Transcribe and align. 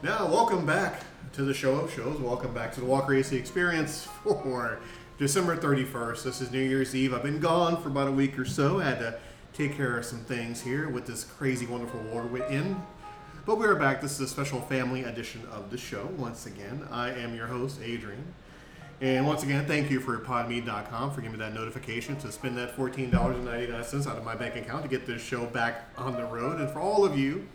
Now, 0.00 0.26
welcome 0.26 0.66
back 0.66 1.02
to 1.34 1.42
the 1.44 1.54
show 1.54 1.76
of 1.76 1.92
shows. 1.92 2.18
Welcome 2.18 2.52
back 2.52 2.72
to 2.72 2.80
the 2.80 2.86
Walker 2.86 3.14
AC 3.14 3.36
Experience 3.36 4.08
for 4.24 4.80
December 5.18 5.56
31st. 5.56 6.24
This 6.24 6.40
is 6.40 6.50
New 6.50 6.60
Year's 6.60 6.94
Eve. 6.96 7.14
I've 7.14 7.22
been 7.22 7.38
gone 7.38 7.80
for 7.80 7.88
about 7.88 8.08
a 8.08 8.12
week 8.12 8.36
or 8.38 8.44
so. 8.44 8.80
I 8.80 8.84
had 8.84 8.98
to 8.98 9.18
take 9.52 9.76
care 9.76 9.96
of 9.96 10.04
some 10.04 10.20
things 10.20 10.60
here 10.60 10.88
with 10.88 11.06
this 11.06 11.22
crazy, 11.22 11.66
wonderful 11.66 12.00
war 12.00 12.24
we're 12.24 12.44
in. 12.46 12.82
But 13.46 13.58
we're 13.58 13.76
back. 13.76 14.00
This 14.00 14.12
is 14.12 14.20
a 14.20 14.26
special 14.26 14.60
family 14.62 15.04
edition 15.04 15.42
of 15.52 15.70
the 15.70 15.78
show. 15.78 16.08
Once 16.16 16.46
again, 16.46 16.86
I 16.90 17.10
am 17.10 17.36
your 17.36 17.46
host, 17.46 17.80
Adrian. 17.82 18.24
And 19.00 19.26
once 19.26 19.44
again, 19.44 19.66
thank 19.66 19.90
you 19.90 20.00
for 20.00 20.18
podme.com 20.18 21.10
for 21.12 21.20
giving 21.20 21.38
me 21.38 21.44
that 21.44 21.54
notification 21.54 22.16
to 22.16 22.32
spend 22.32 22.56
that 22.56 22.76
$14.99 22.76 24.06
out 24.06 24.16
of 24.16 24.24
my 24.24 24.34
bank 24.34 24.56
account 24.56 24.82
to 24.82 24.88
get 24.88 25.06
this 25.06 25.22
show 25.22 25.46
back 25.46 25.88
on 25.96 26.14
the 26.14 26.24
road. 26.24 26.60
And 26.60 26.70
for 26.70 26.80
all 26.80 27.04
of 27.04 27.16
you 27.16 27.46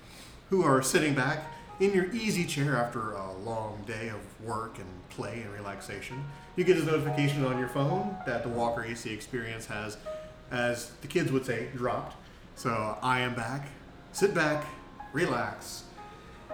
who 0.49 0.63
are 0.63 0.81
sitting 0.81 1.13
back 1.13 1.45
in 1.79 1.93
your 1.93 2.11
easy 2.11 2.45
chair 2.45 2.75
after 2.75 3.11
a 3.11 3.33
long 3.33 3.83
day 3.85 4.09
of 4.09 4.19
work 4.45 4.79
and 4.79 4.87
play 5.09 5.41
and 5.43 5.53
relaxation, 5.53 6.23
you 6.55 6.63
get 6.63 6.77
a 6.77 6.83
notification 6.83 7.45
on 7.45 7.59
your 7.59 7.69
phone 7.69 8.15
that 8.25 8.43
the 8.43 8.49
Walker 8.49 8.83
AC 8.83 9.11
experience 9.11 9.67
has, 9.67 9.97
as 10.51 10.91
the 11.01 11.07
kids 11.07 11.31
would 11.31 11.45
say, 11.45 11.67
dropped. 11.75 12.15
So 12.55 12.97
I 13.01 13.21
am 13.21 13.35
back. 13.35 13.67
Sit 14.11 14.33
back, 14.33 14.65
relax, 15.13 15.83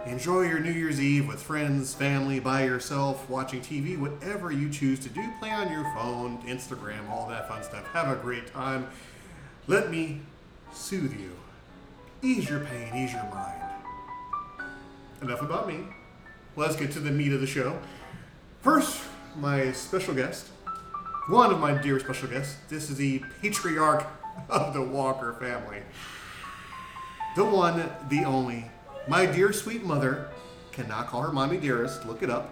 enjoy 0.06 0.42
your 0.42 0.60
New 0.60 0.72
Year's 0.72 1.00
Eve 1.00 1.28
with 1.28 1.42
friends, 1.42 1.94
family, 1.94 2.40
by 2.40 2.66
yourself, 2.66 3.30
watching 3.30 3.62
TV, 3.62 3.98
whatever 3.98 4.52
you 4.52 4.70
choose 4.70 5.00
to 5.00 5.10
do. 5.10 5.24
Play 5.40 5.52
on 5.52 5.72
your 5.72 5.84
phone, 5.96 6.40
Instagram, 6.44 7.10
all 7.10 7.30
that 7.30 7.48
fun 7.48 7.64
stuff. 7.64 7.86
Have 7.94 8.10
a 8.10 8.22
great 8.22 8.48
time. 8.48 8.88
Let 9.68 9.90
me 9.90 10.20
soothe 10.74 11.18
you. 11.18 11.32
Ease 12.22 12.50
your 12.50 12.60
pain, 12.62 12.94
ease 12.96 13.14
your 13.14 13.24
mind. 13.24 13.63
Enough 15.24 15.42
about 15.42 15.70
me. 15.70 15.86
Let's 16.58 16.76
get 16.76 16.92
to 16.92 17.00
the 17.00 17.10
meat 17.10 17.32
of 17.32 17.40
the 17.40 17.48
show. 17.48 17.80
First, 18.60 19.02
my 19.38 19.72
special 19.72 20.14
guest, 20.14 20.50
one 21.30 21.50
of 21.50 21.62
my 21.62 21.82
dear 21.82 21.98
special 21.98 22.28
guests. 22.28 22.58
This 22.68 22.90
is 22.90 22.98
the 22.98 23.24
patriarch 23.42 24.06
of 24.50 24.74
the 24.74 24.82
Walker 24.82 25.32
family. 25.40 25.78
The 27.38 27.46
one, 27.46 27.90
the 28.10 28.26
only, 28.26 28.66
my 29.08 29.26
dear 29.26 29.54
sweet 29.54 29.86
mother. 29.86 30.28
Cannot 30.74 31.08
call 31.08 31.22
her 31.22 31.32
mommy 31.32 31.56
dearest. 31.56 32.06
Look 32.06 32.22
it 32.22 32.30
up. 32.30 32.50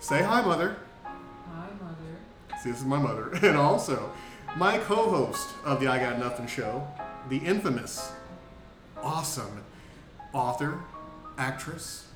Say 0.00 0.22
hi, 0.22 0.40
mother. 0.40 0.78
Hi, 1.04 1.66
Mother. 1.78 2.58
See, 2.62 2.70
this 2.70 2.78
is 2.78 2.86
my 2.86 2.98
mother. 2.98 3.32
And 3.42 3.58
also, 3.58 4.12
my 4.56 4.78
co 4.78 5.10
host 5.10 5.46
of 5.62 5.78
the 5.78 5.88
I 5.88 5.98
Got 5.98 6.18
Nothing 6.18 6.46
show, 6.46 6.88
the 7.28 7.36
infamous, 7.36 8.12
awesome 9.02 9.62
author, 10.36 10.78
actress, 11.38 12.08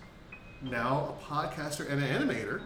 now 0.61 1.17
a 1.17 1.25
podcaster 1.25 1.91
and 1.91 2.05
an 2.05 2.29
animator. 2.29 2.61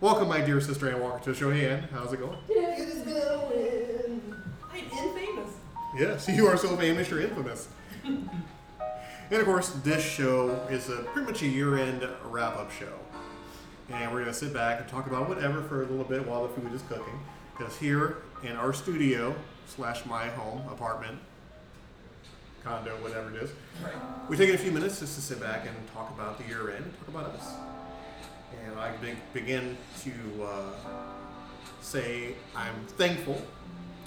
Welcome, 0.00 0.26
my 0.26 0.40
dear 0.40 0.60
sister 0.60 0.90
Ann 0.90 1.00
Walker, 1.00 1.22
to 1.22 1.30
the 1.30 1.36
show. 1.36 1.52
Hey, 1.52 1.70
Ann, 1.70 1.88
how's 1.92 2.12
it 2.12 2.18
going? 2.18 2.36
It 2.48 2.78
is 2.80 3.02
going. 3.02 4.34
I'm 4.72 4.84
infamous. 4.84 5.54
Yes, 5.96 6.28
you 6.28 6.48
are 6.48 6.56
so 6.56 6.76
famous, 6.76 7.08
you're 7.08 7.20
infamous. 7.20 7.68
and 8.04 8.28
of 9.30 9.44
course, 9.44 9.68
this 9.84 10.02
show 10.02 10.50
is 10.68 10.88
a, 10.88 10.96
pretty 11.12 11.30
much 11.30 11.42
a 11.42 11.46
year 11.46 11.78
end 11.78 12.08
wrap 12.24 12.56
up 12.56 12.72
show. 12.72 12.92
And 13.90 14.10
we're 14.10 14.22
going 14.22 14.32
to 14.32 14.34
sit 14.34 14.52
back 14.52 14.80
and 14.80 14.88
talk 14.88 15.06
about 15.06 15.28
whatever 15.28 15.62
for 15.62 15.84
a 15.84 15.86
little 15.86 16.04
bit 16.04 16.26
while 16.26 16.48
the 16.48 16.60
food 16.60 16.72
is 16.74 16.82
cooking. 16.82 17.20
Because 17.56 17.76
here 17.76 18.16
in 18.42 18.56
our 18.56 18.72
studio, 18.72 19.36
slash 19.68 20.04
my 20.04 20.26
home, 20.26 20.62
apartment, 20.68 21.20
condo, 22.64 22.90
whatever 23.02 23.34
it 23.34 23.42
is, 23.42 23.50
we're 24.28 24.36
taking 24.36 24.54
a 24.54 24.58
few 24.58 24.70
minutes 24.72 25.00
just 25.00 25.14
to 25.16 25.20
sit 25.20 25.40
back 25.40 25.66
and 25.66 25.74
talk 25.92 26.10
about 26.10 26.38
the 26.38 26.46
year 26.46 26.70
end 26.70 26.92
talk 26.98 27.08
about 27.08 27.26
us. 27.34 27.54
And 28.66 28.78
I 28.78 28.92
be- 28.96 29.16
begin 29.32 29.76
to 30.02 30.12
uh, 30.44 30.72
say 31.80 32.34
I'm 32.54 32.74
thankful 32.98 33.40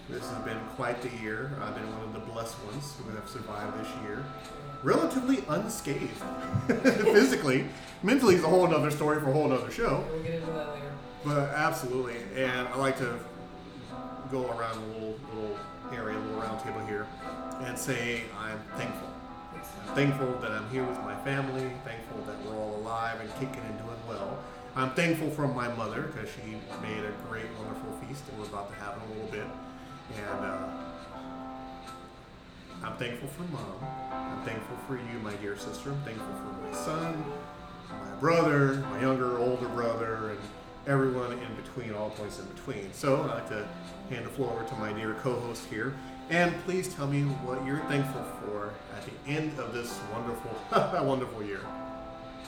this 0.09 0.29
has 0.29 0.43
been 0.43 0.59
quite 0.75 1.01
the 1.01 1.09
year. 1.23 1.51
I've 1.61 1.75
been 1.75 1.89
one 1.97 2.03
of 2.03 2.13
the 2.13 2.31
blessed 2.31 2.61
ones 2.65 2.93
who 2.97 3.09
have 3.15 3.27
survived 3.29 3.79
this 3.79 3.87
year. 4.03 4.23
Relatively 4.83 5.45
unscathed. 5.47 6.21
Physically. 6.67 7.65
Mentally 8.03 8.35
is 8.35 8.43
a 8.43 8.47
whole 8.47 8.65
other 8.73 8.91
story 8.91 9.21
for 9.21 9.29
a 9.29 9.33
whole 9.33 9.51
other 9.51 9.71
show. 9.71 10.05
We'll 10.11 10.23
get 10.23 10.35
into 10.35 10.51
that 10.51 10.73
later. 10.73 10.91
But 11.23 11.49
absolutely. 11.55 12.17
And 12.35 12.67
I 12.67 12.75
like 12.75 12.97
to 12.97 13.17
go 14.29 14.49
around 14.51 14.77
a 14.77 14.85
little, 14.87 15.15
little 15.33 15.57
area, 15.93 16.17
a 16.17 16.19
little 16.19 16.41
round 16.41 16.61
table 16.61 16.85
here, 16.85 17.07
and 17.65 17.77
say 17.77 18.23
I'm 18.39 18.59
thankful. 18.77 19.09
I'm 19.87 19.95
thankful 19.95 20.33
that 20.41 20.51
I'm 20.51 20.69
here 20.69 20.83
with 20.83 20.99
my 20.99 21.15
family, 21.23 21.71
thankful 21.85 22.21
that 22.25 22.43
we're 22.45 22.57
all 22.57 22.75
alive 22.77 23.19
and 23.21 23.29
kicking 23.35 23.63
and 23.65 23.77
doing 23.77 23.99
well. 24.07 24.39
I'm 24.75 24.91
thankful 24.91 25.29
for 25.29 25.47
my 25.47 25.67
mother 25.75 26.03
because 26.03 26.29
she 26.29 26.57
made 26.81 27.03
a 27.05 27.11
great, 27.29 27.45
wonderful 27.57 27.91
feast 28.01 28.25
that 28.25 28.37
we're 28.37 28.45
about 28.45 28.69
to 28.73 28.79
have 28.79 28.95
in 28.95 29.01
a 29.03 29.13
little 29.13 29.31
bit. 29.31 29.47
And 30.17 30.45
uh, 30.45 30.69
I'm 32.83 32.97
thankful 32.97 33.29
for 33.29 33.43
mom. 33.43 33.75
I'm 34.11 34.43
thankful 34.43 34.75
for 34.87 34.95
you, 34.95 35.19
my 35.23 35.33
dear 35.35 35.57
sister. 35.57 35.91
I'm 35.91 36.01
thankful 36.01 36.33
for 36.35 36.67
my 36.67 36.75
son, 36.75 37.23
my 37.89 38.15
brother, 38.19 38.83
my 38.91 39.01
younger, 39.01 39.37
older 39.37 39.69
brother, 39.69 40.31
and 40.31 40.39
everyone 40.87 41.31
in 41.31 41.55
between, 41.55 41.93
all 41.93 42.09
points 42.09 42.39
in 42.39 42.45
between. 42.47 42.91
So 42.93 43.21
I'd 43.23 43.27
like 43.27 43.49
to 43.49 43.67
hand 44.09 44.25
the 44.25 44.29
floor 44.31 44.51
over 44.51 44.63
to 44.67 44.75
my 44.75 44.91
dear 44.91 45.13
co-host 45.21 45.65
here. 45.69 45.93
And 46.29 46.55
please 46.63 46.93
tell 46.93 47.07
me 47.07 47.23
what 47.43 47.65
you're 47.65 47.83
thankful 47.89 48.23
for 48.41 48.73
at 48.95 49.03
the 49.05 49.31
end 49.31 49.59
of 49.59 49.73
this 49.73 49.99
wonderful, 50.11 50.51
wonderful 51.05 51.43
year. 51.43 51.61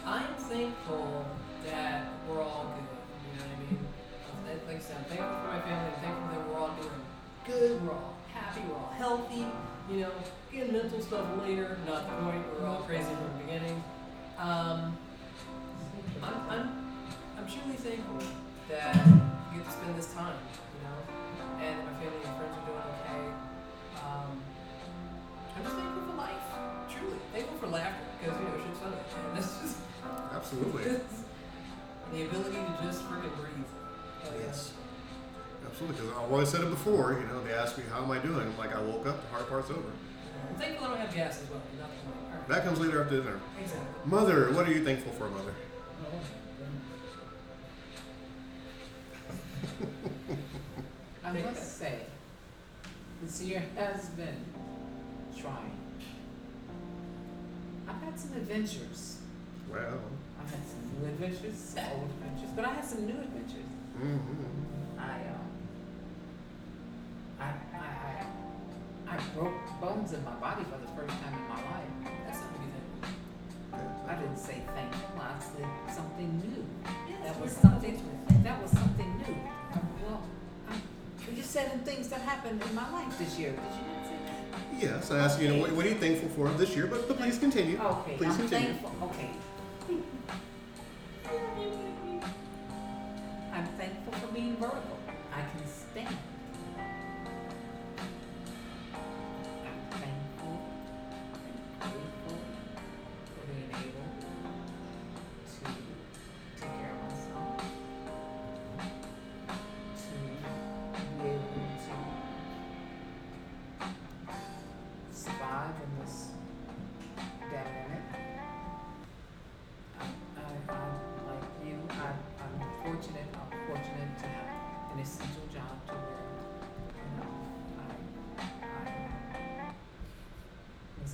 I'm 0.05 0.33
thankful 0.37 1.25
that 1.65 2.05
we're 2.27 2.41
all 2.41 2.73
good. 2.75 2.87
You 3.33 3.39
know 3.39 3.45
what 3.45 3.57
I 3.57 3.71
mean? 3.71 4.67
Like- 4.67 4.77
I 4.77 4.79
said, 4.79 4.97
I'm 4.97 5.03
thankful 5.05 5.37
for 5.41 5.47
my 5.47 5.61
family. 5.61 5.91
I'm 5.95 6.01
thankful 6.01 6.27
that 6.31 6.47
we're 6.47 6.59
all 6.59 6.73
doing 6.75 7.01
good. 7.45 7.81
We're 7.85 7.91
all 7.93 8.15
happy. 8.33 8.61
We're 8.67 8.75
all 8.75 8.93
healthy. 8.97 9.45
You 9.91 9.97
know, 10.01 10.11
getting 10.51 10.73
mental 10.73 11.01
stuff 11.01 11.25
later. 11.41 11.77
Not 11.87 12.07
the 12.09 12.25
point. 12.25 12.43
We're 12.59 12.67
all 12.67 12.81
crazy 12.83 13.03
from 13.05 13.37
the 13.37 13.43
beginning. 13.45 13.83
Um, 14.39 14.97
I'm, 16.23 16.33
I'm, 16.49 16.69
I'm 17.37 17.45
truly 17.45 17.77
thankful 17.77 18.19
that 18.69 18.95
you 19.53 19.59
get 19.59 19.65
to 19.65 19.71
spend 19.71 19.95
this 19.97 20.13
time. 20.13 20.33
You 20.73 20.81
know, 20.87 21.65
and 21.65 21.85
my 21.85 21.93
family 22.01 22.23
and 22.25 22.35
friends 22.37 22.57
are 22.57 22.65
doing 22.65 22.74
I'm 25.55 25.63
just 25.63 25.75
thankful 25.75 26.03
for 26.03 26.17
life. 26.17 26.43
Truly 26.89 27.17
thankful 27.33 27.57
for 27.57 27.67
laughter 27.67 28.03
because 28.19 28.39
you 28.39 28.45
know 28.45 28.57
shit's 28.63 28.79
funny. 28.79 28.95
And 29.29 29.37
that's 29.37 29.59
just 29.61 29.77
Absolutely. 30.33 30.83
the 32.13 32.21
ability 32.23 32.57
to 32.57 32.77
just 32.83 33.03
freaking 33.09 33.35
breathe. 33.35 33.65
Hell 34.23 34.33
yeah. 34.37 34.45
Yes. 34.47 34.73
Absolutely. 35.65 35.95
Because 36.01 36.17
uh, 36.17 36.23
I've 36.23 36.31
always 36.31 36.49
said 36.49 36.61
it 36.61 36.69
before, 36.69 37.19
you 37.19 37.27
know, 37.27 37.43
they 37.43 37.53
ask 37.53 37.77
me, 37.77 37.83
how 37.91 38.03
am 38.03 38.11
I 38.11 38.19
doing? 38.19 38.41
I'm 38.41 38.57
like, 38.57 38.75
I 38.75 38.81
woke 38.81 39.07
up, 39.07 39.21
the 39.21 39.27
hard 39.35 39.49
part's 39.49 39.69
over. 39.71 39.81
I'm 40.49 40.55
thankful 40.55 40.85
I 40.85 40.89
don't 40.89 40.99
have 40.99 41.13
gas 41.13 41.41
as 41.41 41.49
well. 41.49 41.61
Not 41.79 41.89
the 41.89 41.97
point. 41.97 42.15
All 42.31 42.37
right. 42.37 42.47
That 42.49 42.63
comes 42.65 42.79
later 42.79 43.01
after 43.03 43.17
dinner. 43.17 43.39
Exactly. 43.59 43.87
Mother, 44.05 44.51
what 44.53 44.67
are 44.67 44.71
you 44.71 44.83
thankful 44.83 45.11
for, 45.13 45.29
Mother? 45.29 45.53
I 51.23 51.31
must 51.41 51.79
say, 51.79 52.01
this 53.21 53.41
year 53.41 53.63
has 53.75 54.09
been 54.09 54.45
trying. 55.39 55.71
I've 57.87 58.01
had 58.01 58.19
some 58.19 58.33
adventures. 58.33 59.17
Well, 59.71 59.99
I've 60.41 60.49
had 60.49 60.61
some 60.67 60.81
new 60.99 61.07
adventures, 61.07 61.55
some 61.57 61.83
old 61.93 62.09
adventures, 62.09 62.49
but 62.55 62.65
I 62.65 62.73
had 62.73 62.85
some 62.85 63.05
new 63.05 63.13
adventures. 63.19 63.69
mm-hmm. 63.97 64.99
I 64.99 65.13
um, 65.33 65.49
I 67.39 67.47
I 67.75 67.87
I, 69.11 69.15
I 69.15 69.19
broke 69.33 69.53
bones 69.81 70.13
in 70.13 70.23
my 70.23 70.33
body 70.35 70.63
for 70.63 70.77
the 70.79 70.87
first 70.95 71.13
time 71.21 71.33
in 71.33 71.47
my 71.49 71.55
life. 71.55 71.93
That's 72.25 72.39
something 72.39 72.61
to 72.61 72.67
be. 73.07 73.83
I 74.07 74.15
didn't 74.15 74.37
say 74.37 74.61
thankful. 74.73 75.19
I 75.19 75.39
said 75.39 75.95
something 75.95 76.29
new. 76.45 76.65
Yeah, 77.09 77.23
That 77.25 77.41
was 77.41 77.51
something. 77.51 78.01
That 78.43 78.61
was 78.61 78.71
something 78.71 79.17
new. 79.27 79.35
Well, 80.05 80.21
I, 80.69 80.75
you 81.35 81.41
said 81.43 81.71
in 81.73 81.79
things 81.79 82.07
that 82.09 82.21
happened 82.21 82.61
in 82.61 82.75
my 82.75 82.89
life 82.91 83.17
this 83.17 83.37
year. 83.39 83.51
Did 83.51 83.59
you 83.59 83.67
not 83.67 84.04
say 84.04 84.04
that? 84.04 84.04
Yes, 84.77 85.09
I 85.11 85.19
asked 85.19 85.41
you, 85.41 85.47
know, 85.49 85.59
what, 85.61 85.71
what 85.71 85.85
are 85.85 85.89
you 85.89 85.95
thankful 85.95 86.29
for 86.29 86.49
this 86.57 86.75
year? 86.75 86.87
But, 86.87 87.07
but 87.07 87.17
please 87.17 87.37
continue. 87.39 87.79
Okay, 87.79 88.17
Please 88.17 88.31
I'm 88.31 88.37
continue. 88.37 88.73
thankful. 88.73 88.91
Okay. 89.03 89.29
I'm 93.53 93.65
thankful 93.77 94.13
for 94.13 94.27
being 94.33 94.57
vertical. 94.57 94.94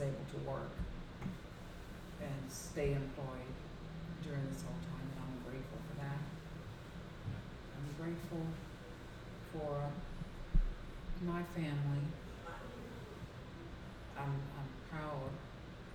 able 0.02 0.26
to 0.34 0.50
work 0.50 0.74
and 2.22 2.52
stay 2.52 2.94
employed 2.94 3.54
during 4.24 4.42
this 4.50 4.64
whole 4.64 4.82
time, 4.90 5.06
and 5.06 5.22
I'm 5.22 5.38
grateful 5.46 5.78
for 5.90 5.96
that. 6.02 6.22
I'm 7.78 7.90
grateful 7.98 8.46
for 9.54 9.90
my 11.22 11.44
family. 11.54 12.06
I'm, 14.18 14.38
I'm 14.58 14.70
proud 14.90 15.34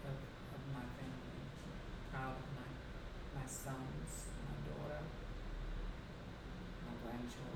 of, 0.06 0.16
of 0.54 0.62
my 0.74 0.86
family, 0.98 1.42
proud 2.12 2.34
of 2.34 2.48
my, 2.54 3.40
my 3.40 3.46
sons, 3.46 4.30
my 4.46 4.56
daughter, 4.66 5.02
my 6.86 6.94
grandchildren. 7.02 7.55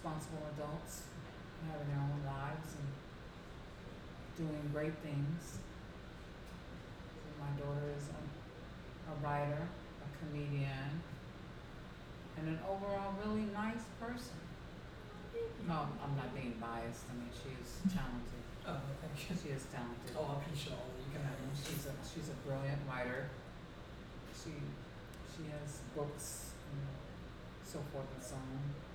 Responsible 0.00 0.48
adults 0.56 1.04
having 1.68 1.92
their 1.92 2.00
own 2.00 2.24
lives 2.24 2.72
and 2.72 2.88
doing 4.40 4.64
great 4.72 4.96
things. 5.04 5.60
My 7.36 7.52
daughter 7.60 7.84
is 7.92 8.08
a, 8.08 8.20
a 9.12 9.14
writer, 9.20 9.60
a 9.60 10.08
comedian, 10.16 11.04
and 12.38 12.48
an 12.48 12.58
overall 12.64 13.12
really 13.20 13.44
nice 13.52 13.84
person. 14.00 14.40
No, 15.68 15.84
I'm 16.00 16.16
not 16.16 16.32
being 16.32 16.56
biased. 16.56 17.04
I 17.12 17.20
mean, 17.20 17.28
she 17.36 17.52
is 17.60 17.84
talented. 17.92 18.40
Oh, 18.64 18.80
okay. 19.04 19.36
She 19.36 19.52
is 19.52 19.68
talented. 19.68 20.16
Oh, 20.16 20.40
I'm 20.40 20.56
sure 20.56 20.80
you 20.96 21.12
can 21.12 21.20
have 21.28 21.36
And 21.36 21.52
she's 21.52 21.84
a 21.84 21.92
she's 22.00 22.32
a 22.32 22.36
brilliant 22.48 22.80
writer. 22.88 23.28
She 24.32 24.64
she 25.28 25.52
has 25.52 25.84
books 25.92 26.56
and 26.72 26.88
so 27.68 27.84
forth 27.92 28.08
and 28.16 28.24
so 28.24 28.36
on 28.36 28.89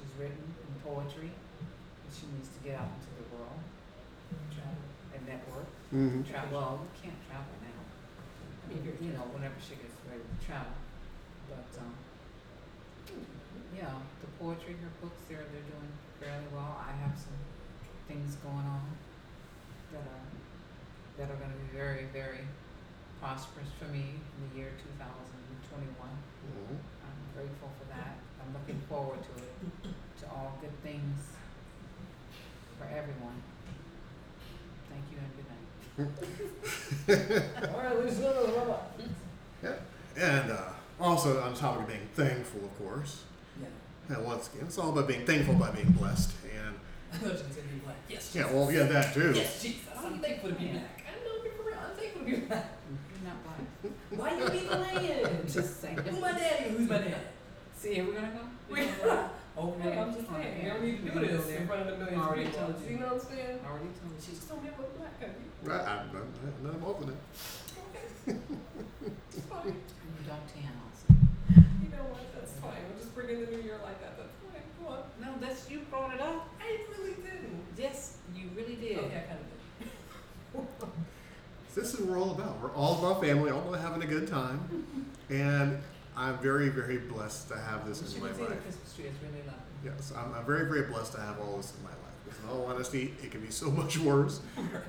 she's 0.00 0.14
written 0.16 0.40
in 0.40 0.72
poetry. 0.80 1.28
And 1.28 2.10
she 2.10 2.24
needs 2.32 2.48
to 2.56 2.60
get 2.64 2.80
out 2.80 2.88
into 2.96 3.12
the 3.20 3.26
world 3.36 3.60
Travel. 4.48 4.80
and 5.12 5.22
network. 5.28 5.68
Mm-hmm. 5.92 6.24
Travel. 6.24 6.48
Well, 6.56 6.72
you 6.80 6.92
can't 6.96 7.20
travel 7.28 7.52
now. 7.60 7.80
I 7.84 8.64
mean, 8.72 8.80
you're 8.80 8.96
You 8.96 9.12
know, 9.12 9.28
whenever 9.36 9.60
she 9.60 9.76
gets 9.76 9.92
ready 10.08 10.24
to 10.24 10.36
travel. 10.40 10.72
But 11.52 11.68
um, 11.82 11.92
yeah, 13.76 13.92
the 14.22 14.30
poetry, 14.38 14.78
her 14.80 14.92
books, 15.02 15.20
they're 15.28 15.44
they're 15.50 15.66
doing 15.68 15.90
fairly 16.22 16.46
well. 16.54 16.78
I 16.78 16.94
have 17.02 17.14
some 17.18 17.38
things 18.06 18.38
going 18.42 18.66
on 18.66 18.86
that 19.92 20.06
are 20.06 20.26
that 21.18 21.26
are 21.30 21.38
going 21.38 21.50
to 21.50 21.58
be 21.58 21.70
very 21.74 22.06
very 22.14 22.46
prosperous 23.20 23.68
for 23.78 23.84
me 23.92 24.16
in 24.16 24.38
the 24.48 24.58
year 24.58 24.72
2021. 24.98 25.92
Mm-hmm. 25.92 26.74
I'm 27.04 27.20
grateful 27.36 27.68
for 27.78 27.86
that. 27.94 28.16
I'm 28.40 28.52
looking 28.54 28.80
forward 28.88 29.18
to 29.20 29.42
it, 29.42 29.92
to 30.20 30.26
all 30.30 30.58
good 30.60 30.72
things 30.82 31.20
for 32.78 32.86
everyone. 32.86 33.42
Thank 34.88 35.04
you 35.12 35.18
and 35.20 35.32
good 35.36 35.48
night. 37.28 37.74
All 37.74 37.82
right, 37.82 37.98
ladies 37.98 38.16
and 38.16 38.24
gentlemen, 38.24 38.54
bye 38.54 38.64
bye. 38.64 39.76
And 40.16 40.50
uh, 40.50 40.70
also 40.98 41.40
on 41.42 41.52
the 41.52 41.60
topic 41.60 41.82
of 41.82 41.88
being 41.88 42.08
thankful, 42.14 42.64
of 42.64 42.78
course. 42.78 43.24
Yeah. 43.60 44.16
And 44.16 44.24
once 44.24 44.48
again, 44.48 44.64
it's 44.66 44.78
all 44.78 44.90
about 44.90 45.08
being 45.08 45.26
thankful 45.26 45.54
by 45.54 45.70
being 45.70 45.92
blessed. 45.92 46.32
And 46.56 46.74
I 47.12 47.16
thought 47.16 47.26
you 47.26 47.32
were 47.32 47.38
going 47.38 47.54
to 47.54 47.74
be 47.74 47.80
black. 47.84 47.96
Yes. 48.08 48.32
yeah, 48.34 48.42
Jesus. 48.42 48.56
well, 48.56 48.72
yeah, 48.72 48.82
that 48.84 49.14
too. 49.14 49.32
Yes, 49.34 49.62
Jesus. 49.62 49.80
I'm 49.96 50.18
thankful 50.20 50.48
to 50.50 50.54
be 50.56 50.68
back. 50.68 51.04
I 51.06 51.24
know, 51.24 51.42
be 51.42 51.50
for 51.50 51.68
real. 51.68 51.76
I'm 51.78 51.96
thankful 51.96 52.24
to 52.24 52.26
be 52.26 52.36
back. 52.46 52.79
You're. 53.82 53.92
Why 54.20 54.38
you 54.38 54.50
be 54.50 54.58
playing? 54.66 55.46
Just 55.46 55.80
saying. 55.80 55.96
Who's 55.98 56.20
my 56.20 56.32
daddy? 56.32 56.70
Who's 56.70 56.88
my 56.88 56.98
dad? 56.98 57.16
See, 57.76 57.94
here 57.94 58.04
we're 58.06 58.14
gonna 58.14 58.28
go. 58.32 58.40
Wait. 58.74 58.88
Okay, 59.58 59.98
I'm 59.98 60.14
just 60.14 60.28
saying. 60.30 60.62
You 60.64 60.68
don't 60.70 60.84
need 60.84 61.04
to 61.06 61.10
do 61.12 61.20
this 61.26 61.48
in 61.48 61.66
front 61.66 61.88
of 61.88 61.98
the 61.98 62.04
millions 62.04 62.22
of 62.22 62.28
Already 62.28 62.44
people. 62.44 62.60
told 62.60 62.80
you. 62.80 62.86
See 62.88 62.94
what 62.96 63.12
I'm 63.12 63.20
saying? 63.20 63.58
Already 63.66 63.90
told 63.98 64.12
She 64.20 64.30
you. 64.30 64.36
just 64.36 64.48
told 64.48 64.62
me 64.62 64.68
about 64.68 64.98
black 64.98 65.20
country. 65.20 65.44
Right, 65.64 65.80
I, 65.80 65.92
I, 65.92 65.96
I, 66.00 66.68
I'm 66.74 66.84
open 66.84 67.08
it. 67.10 67.16
It's 69.32 69.46
fine. 69.46 69.66
You 69.66 70.24
don't 70.28 70.46
tan. 70.52 70.76
You 71.82 71.88
know 71.90 72.04
what? 72.12 72.22
That's 72.34 72.52
fine. 72.60 72.78
We'll 72.88 72.98
just 73.02 73.14
bring 73.14 73.30
in 73.30 73.40
the 73.44 73.50
new 73.50 73.62
year 73.62 73.78
like 73.82 73.98
that. 74.02 74.16
That's 74.18 74.34
fine. 74.44 74.62
Come 74.78 74.92
on. 74.92 75.02
No, 75.20 75.28
that's 75.40 75.68
you 75.70 75.80
brought 75.90 76.14
it 76.14 76.20
up. 76.20 76.48
I 76.60 76.78
really 76.92 77.14
didn't. 77.14 77.64
Yes, 77.76 78.18
you 78.36 78.50
really 78.54 78.76
did. 78.76 78.98
Okay, 78.98 79.16
I 79.16 79.26
kind 79.26 79.40
of 79.40 79.46
did. 79.49 79.49
This 81.74 81.94
is 81.94 82.00
what 82.00 82.10
we're 82.10 82.18
all 82.18 82.30
about. 82.32 82.60
We're 82.60 82.72
all 82.74 82.98
about 82.98 83.22
family, 83.22 83.50
all 83.50 83.60
about 83.68 83.80
having 83.80 84.02
a 84.02 84.06
good 84.06 84.26
time. 84.26 84.84
And 85.28 85.78
I'm 86.16 86.38
very, 86.38 86.68
very 86.68 86.98
blessed 86.98 87.48
to 87.48 87.58
have 87.58 87.86
this 87.88 88.00
in 88.14 88.20
my 88.20 88.28
should 88.28 88.36
see 88.36 88.42
the 88.44 88.50
life. 88.50 88.62
Christmas 88.62 88.94
tree. 88.94 89.04
It's 89.06 89.22
really 89.22 89.46
lovely. 89.46 89.60
Yes, 89.84 90.12
I'm, 90.16 90.34
I'm 90.34 90.44
very, 90.44 90.66
very 90.68 90.82
blessed 90.90 91.12
to 91.14 91.20
have 91.20 91.38
all 91.40 91.56
this 91.56 91.72
in 91.76 91.82
my 91.84 91.90
life. 91.90 91.96
Because 92.24 92.40
in 92.44 92.50
all 92.50 92.66
honesty, 92.66 93.14
it 93.22 93.30
could 93.30 93.42
be 93.42 93.50
so 93.50 93.70
much 93.82 93.98
worse. 93.98 94.40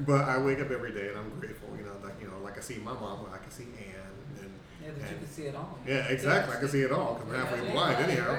But 0.06 0.25
I 0.28 0.38
wake 0.39 0.60
up 0.60 0.72
every 0.72 0.92
day 0.92 1.10
and 1.10 1.18
I'm 1.18 1.30
grateful. 1.39 1.69
You 1.78 1.83
know, 1.86 1.92
like 2.04 2.16
you 2.22 2.28
know, 2.28 2.39
like 2.44 2.57
I 2.57 2.62
see 2.62 2.75
my 2.78 2.94
mom, 2.94 3.27
I 3.34 3.38
can 3.38 3.51
see 3.51 3.63
Ann, 3.77 4.42
and 4.42 4.51
Yeah, 4.84 4.92
that 5.00 5.12
you 5.12 5.18
can 5.18 5.27
see 5.27 5.44
it 5.44 5.56
all. 5.56 5.77
yeah, 5.88 6.07
exactly. 6.07 6.56
I 6.56 6.60
can 6.60 6.68
see 6.69 6.81
it 6.81 6.92
all. 6.92 7.16
Cause 7.16 7.34
I'm 7.34 7.36
halfway 7.45 7.72
blind 7.72 7.98
anyhow. 8.10 8.38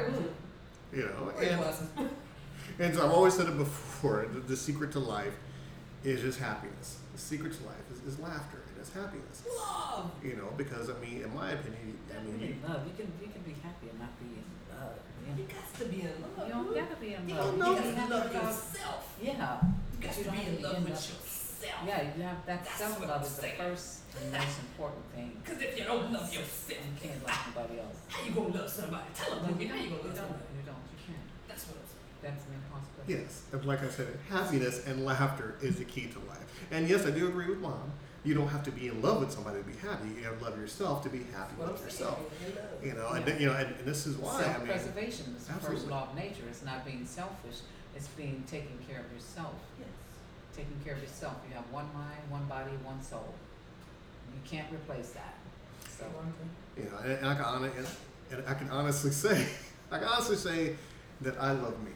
You 0.92 1.02
know, 1.04 1.32
and. 1.40 2.10
And 2.78 2.94
so 2.94 3.04
I've 3.04 3.12
always 3.12 3.34
said 3.34 3.48
it 3.48 3.58
before 3.58 4.26
the, 4.32 4.40
the 4.40 4.56
secret 4.56 4.92
to 4.92 4.98
life 4.98 5.34
is 6.04 6.22
just 6.22 6.38
happiness. 6.40 6.98
The 7.12 7.18
secret 7.20 7.52
to 7.52 7.62
life 7.66 7.84
is, 7.92 8.00
is 8.14 8.18
laughter 8.20 8.62
and 8.68 8.76
it's 8.80 8.92
happiness. 8.92 9.42
Love. 9.44 10.10
You 10.24 10.36
know, 10.36 10.48
because 10.56 10.88
I 10.88 10.96
mean, 10.98 11.22
in 11.22 11.34
my 11.34 11.52
opinion, 11.52 11.98
I 12.08 12.22
mean, 12.24 12.40
you, 12.40 12.56
in 12.56 12.62
love. 12.64 12.82
You 12.88 12.94
can 12.96 13.12
you 13.20 13.28
can 13.28 13.42
be 13.44 13.52
happy 13.62 13.88
and 13.92 13.98
not 14.00 14.16
be 14.18 14.40
in 14.40 14.46
love. 14.72 14.96
Yeah. 14.96 15.36
You 15.36 15.44
got 15.44 15.68
to 15.78 15.84
be 15.92 16.00
in 16.08 16.14
love. 16.24 16.48
You 16.48 16.54
don't 16.54 16.74
gotta 16.74 16.96
be 16.96 17.14
in 17.14 17.28
You 17.28 17.34
love. 17.36 17.44
don't 17.46 17.58
know. 17.58 17.70
You 17.76 17.82
can 17.82 17.94
got 17.94 17.94
to 17.94 18.00
have 18.00 18.10
love 18.10 18.34
love. 18.34 18.44
yourself. 18.48 19.02
Yeah. 19.20 19.60
You 19.60 19.98
got 20.00 20.16
You 20.18 20.24
to 20.24 20.30
be 20.32 20.40
in 20.48 20.62
love 20.62 20.74
end 20.76 20.84
with 20.88 20.92
yourself. 20.96 21.78
Yeah, 21.86 22.02
you 22.16 22.22
have 22.26 22.42
that 22.46 22.64
That's 22.64 22.74
self 22.74 22.98
what 22.98 23.08
love 23.08 23.20
I'm 23.22 23.26
is 23.28 23.36
the 23.38 23.48
first 23.54 24.00
and 24.18 24.32
most 24.34 24.58
important 24.66 25.04
thing. 25.14 25.30
Because 25.44 25.62
if 25.62 25.78
you 25.78 25.84
don't 25.84 26.10
love 26.10 26.26
yourself, 26.32 26.80
You 26.82 26.96
can't 26.98 27.22
love 27.22 27.38
nobody 27.54 27.78
else. 27.78 27.98
how 28.08 28.18
you 28.26 28.32
gonna 28.34 28.50
love 28.56 28.66
somebody? 28.68 29.06
Tell 29.14 29.30
them, 29.36 29.46
No, 29.46 29.48
Boogie, 29.54 29.68
how 29.70 29.76
you 29.78 29.94
gonna 29.94 30.02
love 30.02 30.10
You 30.10 30.16
don't. 30.16 30.32
somebody? 30.32 30.58
You 30.58 30.64
don't. 30.66 30.82
You 30.90 30.98
can't. 31.06 31.26
That's 31.46 31.62
what 31.70 31.76
I'm 31.78 31.86
saying. 31.86 32.11
That's 32.22 32.44
an 32.46 32.52
impossibility. 32.54 33.24
yes, 33.24 33.42
and 33.52 33.64
like 33.64 33.82
I 33.82 33.88
said, 33.88 34.18
happiness 34.30 34.86
and 34.86 35.04
laughter 35.04 35.56
is 35.60 35.76
the 35.76 35.84
key 35.84 36.06
to 36.06 36.18
life. 36.20 36.38
And 36.70 36.88
yes, 36.88 37.04
I 37.06 37.10
do 37.10 37.28
agree 37.28 37.46
with 37.48 37.58
mom. 37.60 37.90
You 38.24 38.34
don't 38.34 38.46
have 38.48 38.62
to 38.64 38.70
be 38.70 38.86
in 38.86 39.02
love 39.02 39.18
with 39.20 39.32
somebody 39.32 39.58
to 39.58 39.64
be 39.64 39.76
happy. 39.76 40.08
You 40.16 40.22
have 40.24 40.38
to 40.38 40.44
love 40.44 40.56
yourself 40.56 41.02
to 41.02 41.08
be 41.08 41.24
happy 41.34 41.54
That's 41.58 41.72
with 41.72 41.82
yourself. 41.82 42.20
In. 42.80 42.88
You 42.90 42.94
know, 42.94 43.08
and 43.08 43.26
Yeah. 43.26 43.38
you 43.38 43.46
know, 43.46 43.54
and, 43.54 43.74
and 43.74 43.84
this 43.84 44.06
is 44.06 44.16
why 44.16 44.30
I 44.30 44.36
mean, 44.36 44.44
Self-preservation 44.68 45.34
is 45.36 45.46
the 45.46 45.52
first 45.54 45.88
law 45.88 46.08
of 46.08 46.14
nature. 46.14 46.44
It's 46.48 46.64
not 46.64 46.84
being 46.86 47.04
selfish. 47.04 47.58
It's 47.96 48.06
being 48.08 48.44
taking 48.48 48.78
care 48.88 49.00
of 49.00 49.12
yourself. 49.12 49.54
Yes. 49.80 49.88
Taking 50.56 50.78
care 50.84 50.94
of 50.94 51.02
yourself. 51.02 51.34
You 51.48 51.54
have 51.56 51.64
one 51.72 51.86
mind, 51.92 52.20
one 52.30 52.44
body, 52.46 52.70
one 52.84 53.02
soul. 53.02 53.34
You 54.32 54.40
can't 54.48 54.72
replace 54.72 55.10
that. 55.10 55.34
So, 55.90 56.04
you 56.76 56.84
know, 56.84 56.98
and, 57.02 57.12
and 57.12 57.26
I 57.26 57.34
can 57.34 57.44
hon- 57.44 57.64
and, 57.64 57.86
and 58.30 58.48
I 58.48 58.54
can 58.54 58.70
honestly 58.70 59.10
say, 59.24 59.46
I 59.90 59.98
can 59.98 60.06
honestly 60.06 60.36
say 60.36 60.76
that 61.22 61.36
I 61.40 61.50
love 61.52 61.82
me. 61.82 61.90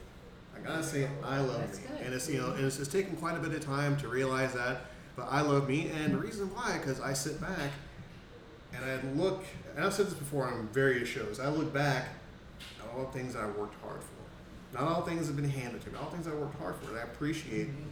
I 0.57 0.67
gotta 0.67 0.83
say 0.83 1.09
I 1.23 1.41
love 1.41 1.61
That's 1.61 1.79
me, 1.79 1.85
good. 1.89 2.07
and 2.07 2.15
it's 2.15 2.29
you 2.29 2.41
know, 2.41 2.53
and 2.53 2.65
it's, 2.65 2.79
it's 2.79 2.91
taken 2.91 3.17
quite 3.17 3.37
a 3.37 3.41
bit 3.41 3.53
of 3.53 3.61
time 3.61 3.97
to 3.99 4.09
realize 4.09 4.53
that. 4.55 4.83
But 5.17 5.29
I 5.31 5.41
love 5.41 5.69
me, 5.69 5.91
and 5.91 6.13
the 6.13 6.19
reason 6.19 6.55
why, 6.55 6.79
because 6.79 7.01
I 7.01 7.15
sit 7.15 7.41
back 7.41 7.71
and 8.75 8.85
I 8.85 9.01
look, 9.15 9.45
and 9.75 9.85
I've 9.85 9.95
said 9.95 10.07
this 10.07 10.15
before 10.15 10.47
on 10.47 10.69
various 10.69 11.09
shows. 11.09 11.41
I 11.41 11.49
look 11.49 11.73
back 11.73 12.09
at 12.81 12.95
all 12.95 13.07
the 13.07 13.13
things 13.13 13.37
I 13.37 13.47
worked 13.47 13.81
hard 13.83 14.01
for. 14.01 14.79
Not 14.79 14.93
all 14.93 15.03
things 15.03 15.27
have 15.27 15.37
been 15.37 15.49
handed 15.49 15.83
to 15.83 15.91
me. 15.91 15.97
All 15.99 16.11
things 16.11 16.27
I 16.27 16.35
worked 16.35 16.59
hard 16.59 16.77
for, 16.77 16.91
and 16.91 16.99
I 16.99 17.03
appreciate 17.03 17.69
mm-hmm. 17.69 17.83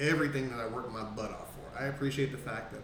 everything 0.00 0.50
that 0.50 0.60
I 0.60 0.66
worked 0.66 0.92
my 0.92 1.02
butt 1.02 1.30
off 1.30 1.48
for. 1.54 1.82
I 1.82 1.86
appreciate 1.86 2.32
the 2.32 2.38
fact 2.38 2.72
that 2.72 2.82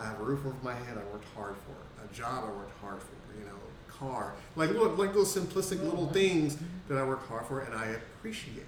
I 0.00 0.06
have 0.06 0.20
a 0.20 0.24
roof 0.24 0.46
over 0.46 0.56
my 0.62 0.74
head. 0.74 0.96
I 0.96 1.12
worked 1.12 1.26
hard 1.34 1.54
for 1.56 2.04
a 2.04 2.14
job. 2.14 2.44
I 2.44 2.52
worked 2.52 2.78
hard 2.80 3.00
for 3.00 3.38
you 3.38 3.44
know, 3.44 3.52
car. 3.88 4.34
Like 4.56 4.70
look, 4.70 4.96
like 4.96 5.12
those 5.12 5.34
simplistic 5.34 5.82
little 5.82 6.08
things 6.08 6.56
mm-hmm. 6.56 6.64
that 6.88 6.98
I 6.98 7.04
worked 7.04 7.28
hard 7.28 7.46
for, 7.46 7.60
and 7.60 7.74
I 7.74 7.86
appreciate. 7.86 8.66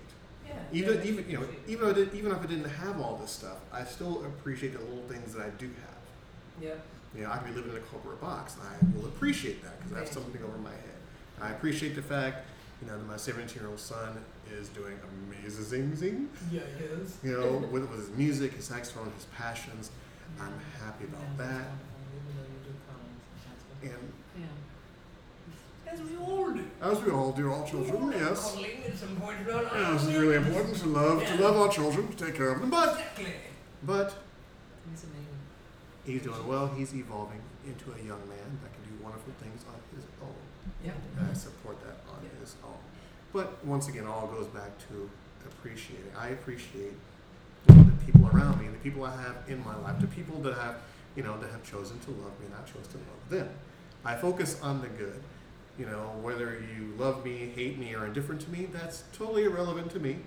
Yeah. 0.55 0.79
Even 0.79 0.95
yeah, 0.99 1.05
even 1.05 1.31
you 1.31 1.37
know, 1.39 1.45
it. 1.45 1.51
even 1.69 1.89
if 1.89 1.97
I 1.97 1.99
did, 1.99 2.15
even 2.15 2.33
if 2.33 2.39
I 2.41 2.47
didn't 2.47 2.71
have 2.71 3.01
all 3.01 3.17
this 3.17 3.31
stuff, 3.31 3.59
I 3.73 3.85
still 3.85 4.25
appreciate 4.25 4.73
the 4.73 4.81
little 4.81 5.05
things 5.09 5.35
that 5.35 5.43
I 5.47 5.51
do 5.51 5.67
have. 5.67 6.63
Yeah. 6.63 6.75
You 7.17 7.23
know, 7.25 7.31
I 7.31 7.37
could 7.39 7.49
be 7.49 7.55
living 7.55 7.71
in 7.73 7.77
a 7.77 7.81
corporate 7.81 8.21
box, 8.21 8.55
and 8.57 8.63
I 8.65 8.99
will 8.99 9.07
appreciate 9.07 9.63
that 9.63 9.79
because 9.81 9.97
I 9.97 9.99
have 10.01 10.09
something 10.09 10.43
over 10.43 10.59
my 10.59 10.71
head. 10.71 10.99
I 11.41 11.51
appreciate 11.51 11.95
the 11.95 12.03
fact, 12.03 12.47
you 12.83 12.89
know, 12.89 12.97
that 12.99 13.07
my 13.07 13.15
17-year-old 13.15 13.79
son 13.79 14.19
is 14.53 14.69
doing 14.71 14.99
amazing. 15.29 16.29
Yeah, 16.51 16.61
it 16.63 16.91
is. 17.01 17.17
You 17.23 17.33
know, 17.39 17.53
with, 17.71 17.89
with 17.89 17.99
his 18.01 18.11
music, 18.17 18.55
his 18.55 18.65
saxophone, 18.65 19.13
his 19.17 19.27
passions. 19.37 19.91
I'm 20.41 20.53
happy 20.83 21.05
about 21.05 21.21
Yeah, 21.39 21.47
that. 21.47 21.67
wonderful. 21.67 21.79
Even 22.17 22.35
though 22.37 22.43
you 22.43 22.61
do 22.67 22.75
colors, 22.89 23.21
that's 23.47 23.63
what- 23.71 23.93
And 23.93 24.13
Yeah. 25.87 25.93
As 25.93 26.01
we 26.03 26.17
all. 26.17 26.44
As 26.85 27.01
we 27.03 27.11
all 27.11 27.33
do, 27.33 27.51
all 27.53 27.67
children, 27.67 28.13
yes. 28.13 28.53
Calling, 28.53 28.71
it's 28.87 29.03
important 29.03 29.47
to 29.47 29.53
Yeah, 29.75 29.93
this 29.93 30.03
is 30.05 30.15
really 30.15 30.37
important 30.37 30.77
to 30.77 30.89
love 30.89 31.25
to 31.27 31.35
love 31.43 31.57
our 31.57 31.69
children, 31.69 32.09
to 32.09 32.17
take 32.27 32.35
care 32.37 32.51
of 32.51 32.61
them. 32.61 32.71
But 32.71 33.01
but 33.83 34.15
He's 34.91 35.05
amazing. 35.05 35.39
he's 36.05 36.23
doing 36.23 36.47
well. 36.47 36.67
He's 36.69 36.95
evolving 36.95 37.41
into 37.67 37.87
a 37.93 37.99
young 37.99 38.21
man 38.29 38.49
that 38.63 38.71
can 38.75 38.83
do 38.91 39.03
wonderful 39.03 39.33
things 39.41 39.65
on 39.69 39.75
his 39.97 40.05
own. 40.23 40.35
Yeah. 40.85 40.93
And 41.19 41.31
I 41.31 41.33
support 41.35 41.81
that 41.85 41.97
on 42.13 42.23
Yeah. 42.23 42.41
his 42.41 42.55
own. 42.65 42.79
But 43.33 43.65
once 43.65 43.89
again, 43.89 44.07
all 44.07 44.27
goes 44.27 44.47
back 44.49 44.71
to 44.89 45.11
appreciating. 45.47 46.13
I 46.19 46.29
appreciate 46.29 46.93
the 47.67 47.93
people 48.07 48.29
around 48.33 48.61
me, 48.61 48.69
the 48.69 48.79
people 48.79 49.05
I 49.05 49.17
have 49.23 49.37
in 49.49 49.65
my 49.65 49.75
life, 49.77 50.01
the 50.01 50.07
people 50.07 50.41
that 50.43 50.55
have, 50.55 50.77
you 51.17 51.23
know, 51.23 51.39
that 51.41 51.51
have 51.51 51.65
chosen 51.65 51.99
to 52.01 52.11
love 52.11 52.39
me 52.41 52.47
and 52.47 52.55
I 52.55 52.63
chose 52.71 52.87
to 52.89 52.99
love 52.99 53.23
them. 53.31 53.49
I 54.05 54.15
focus 54.17 54.61
on 54.63 54.81
the 54.83 54.89
good. 54.89 55.23
You 55.79 55.87
know, 55.87 56.13
whether 56.23 56.61
you 56.77 56.95
love 56.97 57.25
me, 57.25 57.51
hate 57.55 57.79
me, 57.79 57.95
or 57.95 58.07
indifferent 58.07 58.41
to 58.43 58.51
me, 58.51 58.67
that's 58.73 59.03
totally 59.13 59.45
irrelevant 59.45 59.91
to 59.93 59.99
me, 60.01 60.19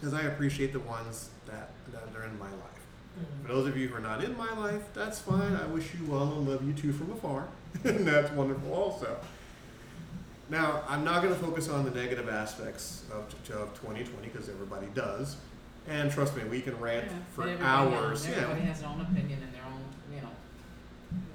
because 0.00 0.12
I 0.14 0.22
appreciate 0.22 0.72
the 0.72 0.80
ones 0.80 1.30
that 1.46 1.70
that 1.92 2.16
are 2.16 2.24
in 2.24 2.38
my 2.38 2.50
life. 2.50 2.60
Mhm. 3.20 3.46
For 3.46 3.52
those 3.52 3.66
of 3.68 3.76
you 3.76 3.88
who 3.88 3.96
are 3.96 4.00
not 4.00 4.22
in 4.24 4.36
my 4.36 4.52
life, 4.54 4.82
that's 4.94 5.20
fine. 5.20 5.54
I 5.54 5.66
wish 5.66 5.94
you 5.94 6.06
well 6.10 6.32
and 6.32 6.48
love 6.48 6.64
you 6.66 6.72
too 6.72 6.92
from 6.92 7.12
afar. 7.12 7.46
and 7.84 8.06
that's 8.06 8.30
wonderful 8.32 8.72
also. 8.72 9.16
Now, 10.50 10.82
I'm 10.88 11.04
not 11.04 11.22
going 11.22 11.34
to 11.34 11.40
focus 11.40 11.68
on 11.68 11.84
the 11.84 11.90
negative 11.90 12.28
aspects 12.28 13.04
of, 13.12 13.24
of 13.54 13.74
2020 13.80 14.28
because 14.28 14.48
everybody 14.48 14.86
does. 14.94 15.36
And 15.86 16.10
trust 16.10 16.36
me, 16.36 16.44
we 16.44 16.60
can 16.62 16.78
rant 16.80 17.06
Yeah, 17.06 17.18
for 17.34 17.42
but 17.42 17.50
everybody 17.50 17.94
hours. 17.94 18.24
Has, 18.24 18.34
yeah. 18.36 18.42
everybody 18.42 18.66
has 18.66 18.80
their 18.80 18.88
own 18.88 19.00
opinion 19.00 19.40
and 19.42 19.54
their 19.54 19.64
own, 19.64 19.80
you 20.14 20.20
know. 20.22 20.28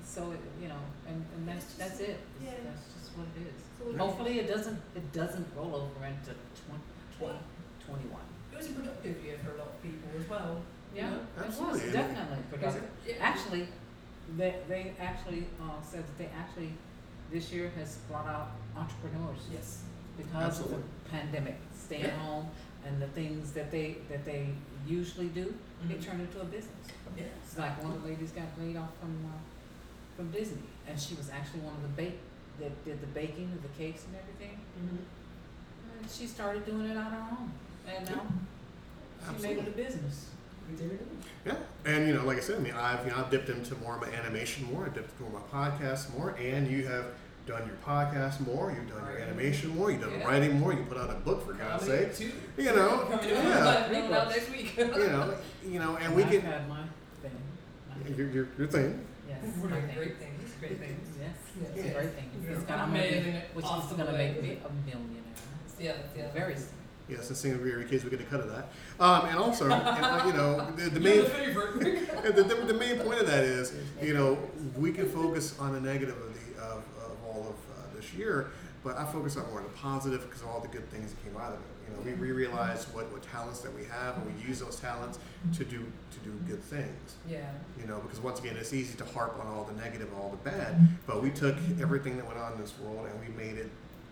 So 0.03 0.33
you 0.61 0.67
know, 0.67 0.77
and, 1.07 1.23
and 1.35 1.47
that's 1.47 1.73
that's 1.75 1.99
it. 1.99 2.19
Yeah. 2.43 2.51
That's 2.63 2.85
just 2.85 2.92
what 3.17 3.27
it 3.35 3.47
is. 3.47 3.61
So 3.79 3.89
it- 3.91 3.97
Hopefully, 3.97 4.39
it 4.39 4.47
doesn't 4.47 4.79
it 4.95 5.11
doesn't 5.13 5.47
roll 5.55 5.75
over 5.75 6.05
into 6.05 6.31
20, 6.67 6.81
2021. 7.19 8.21
It 8.51 8.57
was 8.57 8.67
a 8.69 8.73
productive 8.73 9.23
year 9.25 9.37
for 9.43 9.51
a 9.51 9.57
lot 9.57 9.67
of 9.67 9.81
people 9.81 10.09
as 10.19 10.27
well. 10.29 10.61
you 10.93 11.01
Yeah, 11.01 11.09
know? 11.09 11.15
it 11.17 11.45
Absolutely, 11.45 11.73
was 11.73 11.83
and- 11.83 11.93
definitely 11.93 12.43
productive. 12.51 12.89
Yeah. 13.07 13.15
Actually, 13.19 13.67
they 14.37 14.55
they 14.67 14.93
actually 14.99 15.47
uh, 15.61 15.81
said 15.81 16.03
that 16.07 16.17
they 16.17 16.29
actually 16.37 16.73
this 17.31 17.51
year 17.51 17.69
has 17.77 17.97
brought 18.09 18.27
out 18.27 18.51
entrepreneurs 18.77 19.39
Yes. 19.51 19.83
because 20.17 20.31
of 20.35 20.41
Absolutely. 20.43 20.83
the 21.03 21.09
pandemic, 21.09 21.57
staying 21.75 22.03
Yeah. 22.05 22.17
home, 22.25 22.47
and 22.85 23.01
the 23.01 23.07
things 23.07 23.51
that 23.53 23.71
they 23.71 23.97
that 24.09 24.23
they 24.25 24.53
usually 24.85 25.29
do, 25.29 25.53
they 25.87 25.95
Mhm. 25.95 26.03
turn 26.05 26.19
into 26.21 26.41
a 26.41 26.45
business. 26.45 26.85
Yeah. 27.17 27.23
It's 27.43 27.57
like 27.57 27.81
one 27.83 27.93
of 27.93 28.01
the 28.03 28.07
ladies 28.09 28.31
got 28.31 28.47
laid 28.59 28.77
off 28.77 28.91
from 28.99 29.13
uh, 29.25 29.37
from 30.15 30.29
Disney, 30.31 30.61
and 30.87 30.99
she 30.99 31.15
was 31.15 31.29
actually 31.31 31.61
one 31.61 31.73
of 31.75 31.81
the 31.81 31.93
bake 32.01 32.19
that 32.59 32.85
did 32.85 33.01
the 33.01 33.07
baking 33.07 33.51
of 33.55 33.61
the 33.61 33.69
cakes 33.77 34.05
and 34.05 34.15
everything. 34.15 34.59
Mm-hmm. 34.79 35.99
And 36.01 36.09
she 36.11 36.27
started 36.27 36.65
doing 36.65 36.85
it 36.89 36.97
on 36.97 37.05
her 37.11 37.25
own, 37.31 37.51
and 37.87 38.05
now 38.09 38.21
she 39.37 39.43
made 39.43 39.57
it 39.57 39.67
a 39.67 39.71
business. 39.71 40.27
We 40.69 40.77
did 40.77 40.91
it. 40.93 41.07
Yeah, 41.45 41.55
and 41.85 42.07
you 42.07 42.13
know, 42.13 42.23
like 42.25 42.37
I 42.37 42.41
said, 42.41 42.57
I 42.57 42.59
mean, 42.59 42.73
I've 42.73 43.05
you 43.05 43.11
know, 43.11 43.17
I've 43.19 43.29
dipped 43.29 43.49
into 43.49 43.75
more 43.75 43.95
of 43.95 44.01
my 44.01 44.09
animation 44.09 44.71
more. 44.71 44.85
I've 44.85 44.93
dipped 44.93 45.11
into 45.19 45.31
more 45.31 45.41
of 45.41 45.53
my 45.53 45.69
podcast 45.69 46.13
more, 46.17 46.35
and 46.39 46.69
you 46.69 46.87
have 46.87 47.05
done 47.45 47.63
your 47.67 47.75
podcast 47.85 48.39
more. 48.47 48.71
You've 48.71 48.87
done 48.89 49.05
your 49.11 49.19
animation 49.19 49.75
more. 49.75 49.91
You've 49.91 50.01
done 50.01 50.13
Yeah. 50.19 50.25
writing 50.27 50.59
more. 50.59 50.71
You 50.73 50.83
put 50.83 50.97
out 50.97 51.09
a 51.09 51.15
book 51.15 51.45
for 51.45 51.53
God's 51.53 51.85
sake. 51.85 52.15
Two. 52.15 52.31
You 52.57 52.73
know, 52.73 52.99
Coming 53.11 53.29
yeah. 53.29 53.83
coming 53.91 54.13
out 54.13 54.29
next 54.29 54.49
week. 54.51 54.77
You 54.77 54.87
know, 54.87 55.35
you 55.67 55.79
know, 55.79 55.97
and 55.97 56.15
we 56.15 56.23
I've 56.23 56.31
can 56.31 56.41
had 56.41 56.69
my 56.69 56.79
thing. 57.21 57.31
My, 57.89 58.15
your 58.15 58.29
your, 58.29 58.47
your 58.57 58.67
thing. 58.67 59.05
yes, 59.27 59.39
We're 59.61 59.67
my 59.69 59.75
doing 59.75 59.87
thing. 59.87 59.97
great 59.97 60.17
things. 60.17 60.51
Great 60.61 60.79
things. 60.79 61.17
Yes, 61.19 61.35
Yeah. 61.75 61.91
great 61.93 62.11
thing. 62.13 62.29
Yeah. 62.43 62.55
It's 62.55 62.63
gonna 62.63 62.83
Amazing, 62.83 63.23
make 63.23 63.33
me, 63.33 63.41
which 63.53 63.65
is 63.65 63.71
awesome 63.71 63.97
gonna 63.97 64.13
make 64.13 64.41
me 64.41 64.57
a 64.65 64.87
millionaire. 64.87 65.21
Yeah. 65.79 65.93
Yeah. 66.15 66.31
Very 66.33 66.55
soon. 66.55 66.67
Yes, 67.09 67.27
and 67.27 67.37
seeing 67.37 67.53
every 67.55 67.85
case 67.85 68.03
we 68.03 68.09
get 68.09 68.21
a 68.21 68.23
cut 68.23 68.39
of 68.39 68.49
that. 68.51 68.69
Um, 68.99 69.25
and 69.25 69.37
also, 69.37 69.65
and, 69.65 69.73
uh, 69.73 70.23
you 70.25 70.33
know, 70.33 70.71
the, 70.71 70.89
the 70.89 70.99
main 71.01 71.23
the 71.23 72.31
the, 72.31 72.43
the, 72.43 72.55
the 72.55 72.73
main 72.73 72.97
point 72.99 73.19
of 73.19 73.27
that 73.27 73.43
is, 73.43 73.73
you 74.01 74.13
know, 74.13 74.37
we 74.77 74.91
can 74.93 75.09
focus 75.09 75.59
on 75.59 75.73
the 75.73 75.81
negative 75.81 76.15
of 76.15 76.33
the 76.33 76.61
of, 76.63 76.77
of 77.03 77.17
all 77.27 77.41
of 77.41 77.55
uh, 77.77 77.95
this 77.95 78.13
year, 78.13 78.51
but 78.83 78.97
I 78.97 79.05
focus 79.05 79.37
on 79.37 79.47
more 79.49 79.59
on 79.59 79.63
the 79.63 79.71
positive 79.71 80.21
because 80.23 80.41
of 80.41 80.47
all 80.47 80.59
the 80.59 80.67
good 80.67 80.89
things 80.89 81.11
that 81.13 81.23
came 81.23 81.39
out 81.39 81.53
of 81.53 81.59
it. 81.59 81.65
You 81.87 81.95
know, 81.95 82.17
we, 82.17 82.27
we 82.27 82.31
realize 82.31 82.85
what, 82.93 83.11
what 83.11 83.23
talents 83.23 83.59
that 83.61 83.73
we 83.75 83.85
have, 83.85 84.17
and 84.17 84.25
we 84.25 84.47
use 84.47 84.59
those 84.59 84.79
talents 84.79 85.19
to 85.57 85.65
do 85.65 85.79
to 85.79 86.19
do 86.23 86.31
good 86.47 86.61
things. 86.63 87.15
Yeah. 87.27 87.49
You 87.79 87.87
know, 87.87 87.99
because 87.99 88.19
once 88.19 88.39
again, 88.39 88.55
it's 88.57 88.73
easy 88.73 88.97
to 88.97 89.05
harp 89.05 89.39
on 89.39 89.47
all 89.47 89.63
the 89.63 89.81
negative, 89.81 90.09
all 90.15 90.29
the 90.29 90.49
bad, 90.49 90.75
mm-hmm. 90.75 90.95
but 91.07 91.23
we 91.23 91.29
took 91.29 91.55
everything 91.81 92.17
that 92.17 92.25
went 92.25 92.39
on 92.39 92.53
in 92.53 92.59
this 92.59 92.73
world 92.79 93.07
and 93.07 93.19
we 93.19 93.33
made 93.41 93.57
it, 93.57 93.69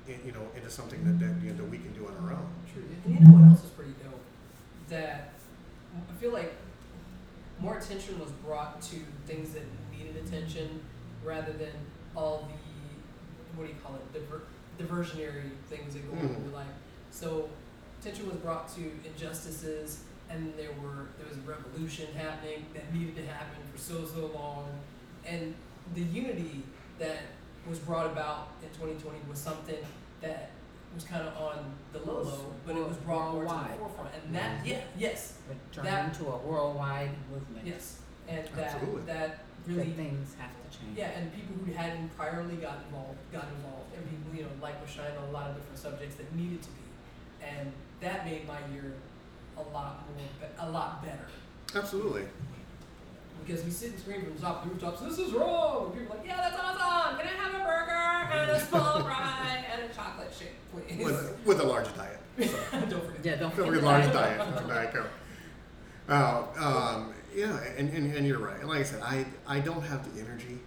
in, 0.07 0.19
you 0.25 0.31
know, 0.31 0.47
into 0.55 0.69
something 0.69 1.03
that 1.05 1.19
that, 1.19 1.43
you 1.43 1.51
know, 1.51 1.57
that 1.57 1.69
we 1.69 1.77
can 1.77 1.93
do 1.93 2.07
on 2.07 2.15
our 2.23 2.33
own. 2.33 2.47
True. 2.73 2.83
And 3.05 3.13
you 3.13 3.19
know 3.21 3.37
what 3.37 3.49
else 3.49 3.63
is 3.63 3.69
pretty 3.71 3.93
dope? 4.03 4.19
That 4.89 5.33
I 5.95 6.13
feel 6.19 6.31
like 6.31 6.53
more 7.59 7.77
attention 7.77 8.19
was 8.19 8.31
brought 8.31 8.81
to 8.81 8.95
things 9.27 9.53
that 9.53 9.63
needed 9.91 10.15
attention 10.25 10.81
rather 11.23 11.53
than 11.53 11.71
all 12.15 12.47
the 12.49 13.57
what 13.57 13.67
do 13.67 13.73
you 13.73 13.79
call 13.83 13.95
it 13.95 14.13
diver- 14.13 14.43
diversionary 14.79 15.51
things 15.69 15.93
that 15.93 16.05
go 16.11 16.17
on 16.17 16.25
in 16.25 16.35
Mhm. 16.35 16.43
your 16.45 16.53
life. 16.53 16.67
So 17.11 17.49
attention 17.99 18.27
was 18.27 18.37
brought 18.37 18.67
to 18.75 18.91
injustices, 19.05 20.03
and 20.29 20.53
there 20.57 20.71
were 20.81 21.07
there 21.17 21.27
was 21.27 21.37
a 21.37 21.41
revolution 21.41 22.13
happening 22.13 22.65
that 22.73 22.93
needed 22.93 23.15
to 23.17 23.25
happen 23.25 23.57
for 23.71 23.77
so 23.77 24.05
so 24.05 24.27
long, 24.27 24.79
and 25.25 25.53
the 25.93 26.01
unity 26.01 26.63
that 26.99 27.19
was 27.69 27.79
brought 27.79 28.07
about 28.07 28.49
in 28.63 28.69
2020 28.69 29.19
was 29.29 29.39
something 29.39 29.77
that 30.21 30.51
was 30.95 31.03
kind 31.03 31.25
of 31.27 31.35
on 31.37 31.75
the 31.93 31.99
low 31.99 32.21
low, 32.23 32.53
but 32.65 32.75
it 32.75 32.87
was 32.87 32.97
brought 32.97 33.33
more 33.33 33.43
to 33.43 33.47
the 33.49 33.53
Worldwide. 33.55 33.77
forefront, 33.79 34.15
and 34.15 34.35
that 34.35 34.65
yeah 34.65 34.81
yes 34.97 35.35
It 35.49 35.57
turned 35.71 35.87
That- 35.87 36.05
into 36.09 36.31
a 36.31 36.37
worldwide 36.37 37.11
movement. 37.29 37.65
yes, 37.67 37.99
and 38.27 38.45
that 38.55 38.75
Absolutely. 38.75 39.01
that 39.03 39.39
really 39.67 39.83
That 39.89 39.95
things 39.95 40.35
have 40.39 40.51
to 40.51 40.77
change. 40.77 40.97
yeah, 40.97 41.17
and 41.17 41.33
people 41.33 41.55
who 41.65 41.71
hadn't 41.73 42.09
priorly 42.17 42.59
got 42.61 42.83
involved 42.87 43.17
got 43.31 43.45
involved, 43.55 43.93
and 43.95 44.03
people 44.09 44.33
you 44.35 44.43
know 44.43 44.49
like 44.61 44.81
was 44.81 44.89
shining 44.89 45.17
on 45.17 45.29
a 45.29 45.31
lot 45.31 45.49
of 45.49 45.55
different 45.57 45.77
subjects 45.79 46.15
that 46.15 46.33
needed 46.35 46.61
to 46.63 46.69
be, 46.69 46.83
and 47.45 47.71
that 48.01 48.25
made 48.25 48.47
my 48.47 48.59
year 48.73 48.93
a 49.57 49.61
lot 49.73 50.03
more 50.07 50.17
be- 50.39 50.55
a 50.59 50.69
lot 50.69 51.03
better 51.03 51.27
Absolutely. 51.75 52.23
because 53.45 53.63
we 53.63 53.71
sit 53.71 53.91
and 53.91 53.99
scream 53.99 54.23
from 54.23 54.35
the 54.35 54.41
top 54.41 54.63
of 54.63 54.69
the 54.69 54.73
rooftops, 54.73 55.01
this 55.01 55.19
is 55.19 55.33
wrong, 55.33 55.85
and 55.85 55.93
people 55.99 56.13
are 56.15 56.17
like, 56.17 56.27
yeah, 56.27 56.37
that's 56.37 56.55
awesome. 56.59 57.17
Can 57.17 57.27
I 57.27 57.31
have 57.31 57.53
a 57.53 57.63
burger 57.63 58.41
and 58.41 58.51
a 58.51 58.59
small 58.65 58.99
fry 59.03 59.65
and 59.71 59.89
a 59.91 59.93
chocolate 59.93 60.31
shake, 60.37 60.55
please? 60.71 61.03
With, 61.05 61.37
with 61.45 61.59
a 61.59 61.63
large 61.63 61.93
diet. 61.95 62.17
Don't 62.37 63.03
forget. 63.05 63.25
Yeah, 63.25 63.35
don't 63.35 63.53
Feel 63.53 63.65
forget 63.65 63.83
large 63.83 64.11
diet. 64.13 64.37
That's 64.39 64.61
a 64.61 64.67
Diet 64.67 64.93
Coke. 64.93 65.09
Uh, 66.09 66.43
um, 66.57 67.13
yeah, 67.35 67.57
and, 67.77 67.89
and, 67.89 68.13
and 68.15 68.25
you're 68.27 68.39
right. 68.39 68.59
And 68.59 68.69
like 68.69 68.79
I 68.79 68.83
said, 68.83 69.01
I, 69.01 69.25
I 69.47 69.59
don't 69.59 69.81
have 69.83 70.13
the 70.13 70.21
energy, 70.21 70.59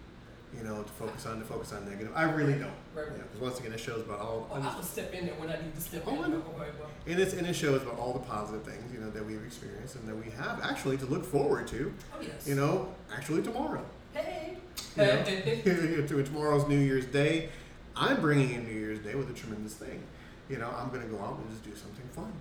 you 0.56 0.62
know, 0.64 0.82
to 0.82 0.88
focus 0.92 1.26
on 1.26 1.38
to 1.38 1.44
focus 1.44 1.72
on 1.72 1.84
negative. 1.88 2.12
I 2.14 2.24
really 2.24 2.54
don't. 2.54 2.70
Right. 2.94 3.06
Because 3.12 3.40
once 3.40 3.58
again, 3.60 3.72
it 3.72 3.80
shows 3.80 4.00
about 4.02 4.20
all, 4.20 4.48
I 4.52 4.58
will 4.74 4.82
step 4.82 5.12
in 5.12 5.26
there 5.26 5.34
when 5.34 5.48
I 5.50 5.56
need 5.60 5.74
to 5.74 5.80
step 5.80 6.04
Oh, 6.06 6.22
in. 6.22 6.30
Know. 6.30 6.42
Oh, 6.58 6.62
and 7.06 7.18
it's 7.20 7.32
and 7.34 7.46
it 7.46 7.54
shows 7.54 7.82
about 7.82 7.98
all 7.98 8.12
the 8.12 8.20
positive 8.20 8.62
things, 8.62 8.92
you 8.92 9.00
know, 9.00 9.10
that 9.10 9.24
we've 9.24 9.44
experienced 9.44 9.96
and 9.96 10.08
that 10.08 10.16
we 10.16 10.30
have 10.32 10.60
actually 10.62 10.96
to 10.98 11.06
look 11.06 11.24
forward 11.24 11.66
to, 11.68 11.92
Oh, 12.14 12.20
yes. 12.22 12.46
you 12.46 12.54
know, 12.54 12.88
actually 13.14 13.42
tomorrow. 13.42 13.84
Hey. 14.12 14.56
You 14.96 15.02
know, 15.02 15.22
to 16.06 16.22
tomorrow's 16.22 16.68
New 16.68 16.78
Year's 16.78 17.06
Day, 17.06 17.48
I'm 17.96 18.20
bringing 18.20 18.50
in 18.54 18.64
New 18.64 18.72
Year's 18.78 19.00
Day 19.00 19.14
with 19.14 19.28
a 19.30 19.32
tremendous 19.34 19.74
thing. 19.74 20.02
You 20.48 20.58
know, 20.58 20.70
I'm 20.76 20.88
going 20.90 21.00
to 21.02 21.08
go 21.08 21.18
out 21.22 21.38
and 21.38 21.48
just 21.50 21.64
do 21.64 21.74
something 21.74 22.04
fun. 22.14 22.32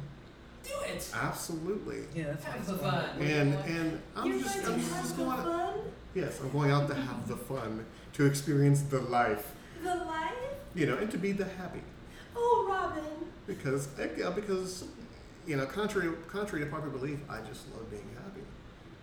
Do 0.64 0.74
it. 0.86 1.10
Absolutely. 1.14 2.04
Yeah, 2.16 2.28
that's 2.28 2.46
Have 2.46 2.66
the 2.68 2.78
fun. 2.78 3.06
And 3.20 3.54
and 3.56 4.02
I'm 4.16 4.28
You're 4.32 4.40
just 4.42 4.62
going 4.64 4.74
I'm 4.76 4.80
to 4.80 4.86
just 4.86 4.94
have 5.10 5.18
going 5.18 5.30
the 5.30 5.36
out. 5.36 5.74
fun. 5.74 5.80
Yes, 6.16 6.40
I'm 6.42 6.52
going 6.52 6.72
out 6.72 6.88
to 6.90 6.96
have 6.96 7.28
the 7.28 7.36
fun, 7.36 7.86
to 8.14 8.26
experience 8.26 8.82
the 8.84 9.00
life, 9.02 9.52
The 9.84 9.96
life. 9.96 10.34
you 10.76 10.86
know, 10.86 10.98
and 10.98 11.10
to 11.12 11.18
be 11.18 11.32
the 11.32 11.46
happy. 11.46 11.82
Oh, 12.36 12.68
Robin. 12.70 13.04
Because 13.48 13.88
uh, 14.00 14.32
because 14.32 14.86
you 15.46 15.58
know, 15.58 15.66
contrary 15.66 16.14
contrary 16.28 16.64
to 16.66 16.72
popular 16.72 16.96
belief, 16.98 17.20
I 17.30 17.42
just 17.42 17.70
love 17.74 17.90
being 17.90 18.08
happy. 18.24 18.42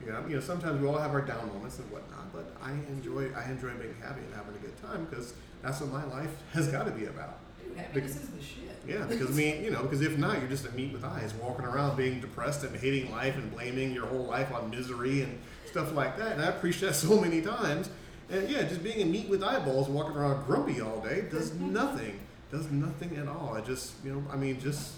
You 0.05 0.12
know, 0.12 0.25
you 0.26 0.35
know, 0.37 0.40
sometimes 0.40 0.81
we 0.81 0.88
all 0.88 0.97
have 0.97 1.11
our 1.11 1.21
down 1.21 1.47
moments 1.49 1.79
and 1.79 1.90
whatnot, 1.90 2.33
but 2.33 2.57
I 2.62 2.71
enjoy 2.73 3.31
I 3.37 3.50
enjoy 3.50 3.71
being 3.73 3.95
happy 4.00 4.21
and 4.23 4.35
having 4.35 4.55
a 4.55 4.59
good 4.59 4.76
time 4.81 5.05
because 5.05 5.35
that's 5.62 5.81
what 5.83 5.90
my 5.93 6.05
life 6.05 6.31
has 6.55 6.69
got 6.69 6.85
to 6.87 6.90
be 6.93 7.05
about. 7.05 7.38
Happiness 7.87 8.17
is 8.17 8.29
the 8.31 8.43
shit. 8.43 8.57
Yeah, 8.89 9.05
because 9.05 9.31
I 9.31 9.33
mean, 9.33 9.63
you 9.63 9.71
know, 9.71 9.83
because 9.83 10.01
if 10.01 10.17
not, 10.19 10.39
you're 10.41 10.49
just 10.49 10.67
a 10.67 10.71
meat 10.73 10.93
with 10.93 11.05
eyes, 11.05 11.33
walking 11.35 11.65
around 11.65 11.97
being 11.97 12.21
depressed 12.21 12.65
and 12.65 12.75
hating 12.77 13.11
life 13.13 13.37
and 13.37 13.53
blaming 13.53 13.93
your 13.93 14.07
whole 14.07 14.25
life 14.25 14.53
on 14.53 14.71
misery 14.71 15.23
and 15.23 15.39
stuff 15.67 15.95
like 15.95 16.17
that. 16.19 16.33
And 16.33 16.43
I 16.43 16.51
preach 16.51 16.81
that 16.81 16.95
so 17.07 17.21
many 17.21 17.41
times. 17.43 17.91
And 18.31 18.49
yeah, 18.49 18.63
just 18.63 18.83
being 18.83 19.03
a 19.03 19.05
meat 19.05 19.29
with 19.29 19.43
eyeballs, 19.43 19.89
walking 19.89 20.17
around 20.17 20.47
grumpy 20.47 20.81
all 20.81 21.01
day, 21.01 21.25
does 21.31 21.53
nothing. 21.55 22.19
Does 22.51 22.71
nothing 22.71 23.17
at 23.17 23.29
all. 23.29 23.55
I 23.57 23.61
just, 23.61 23.93
you 24.05 24.13
know, 24.13 24.25
I 24.33 24.37
mean, 24.37 24.59
just 24.61 24.95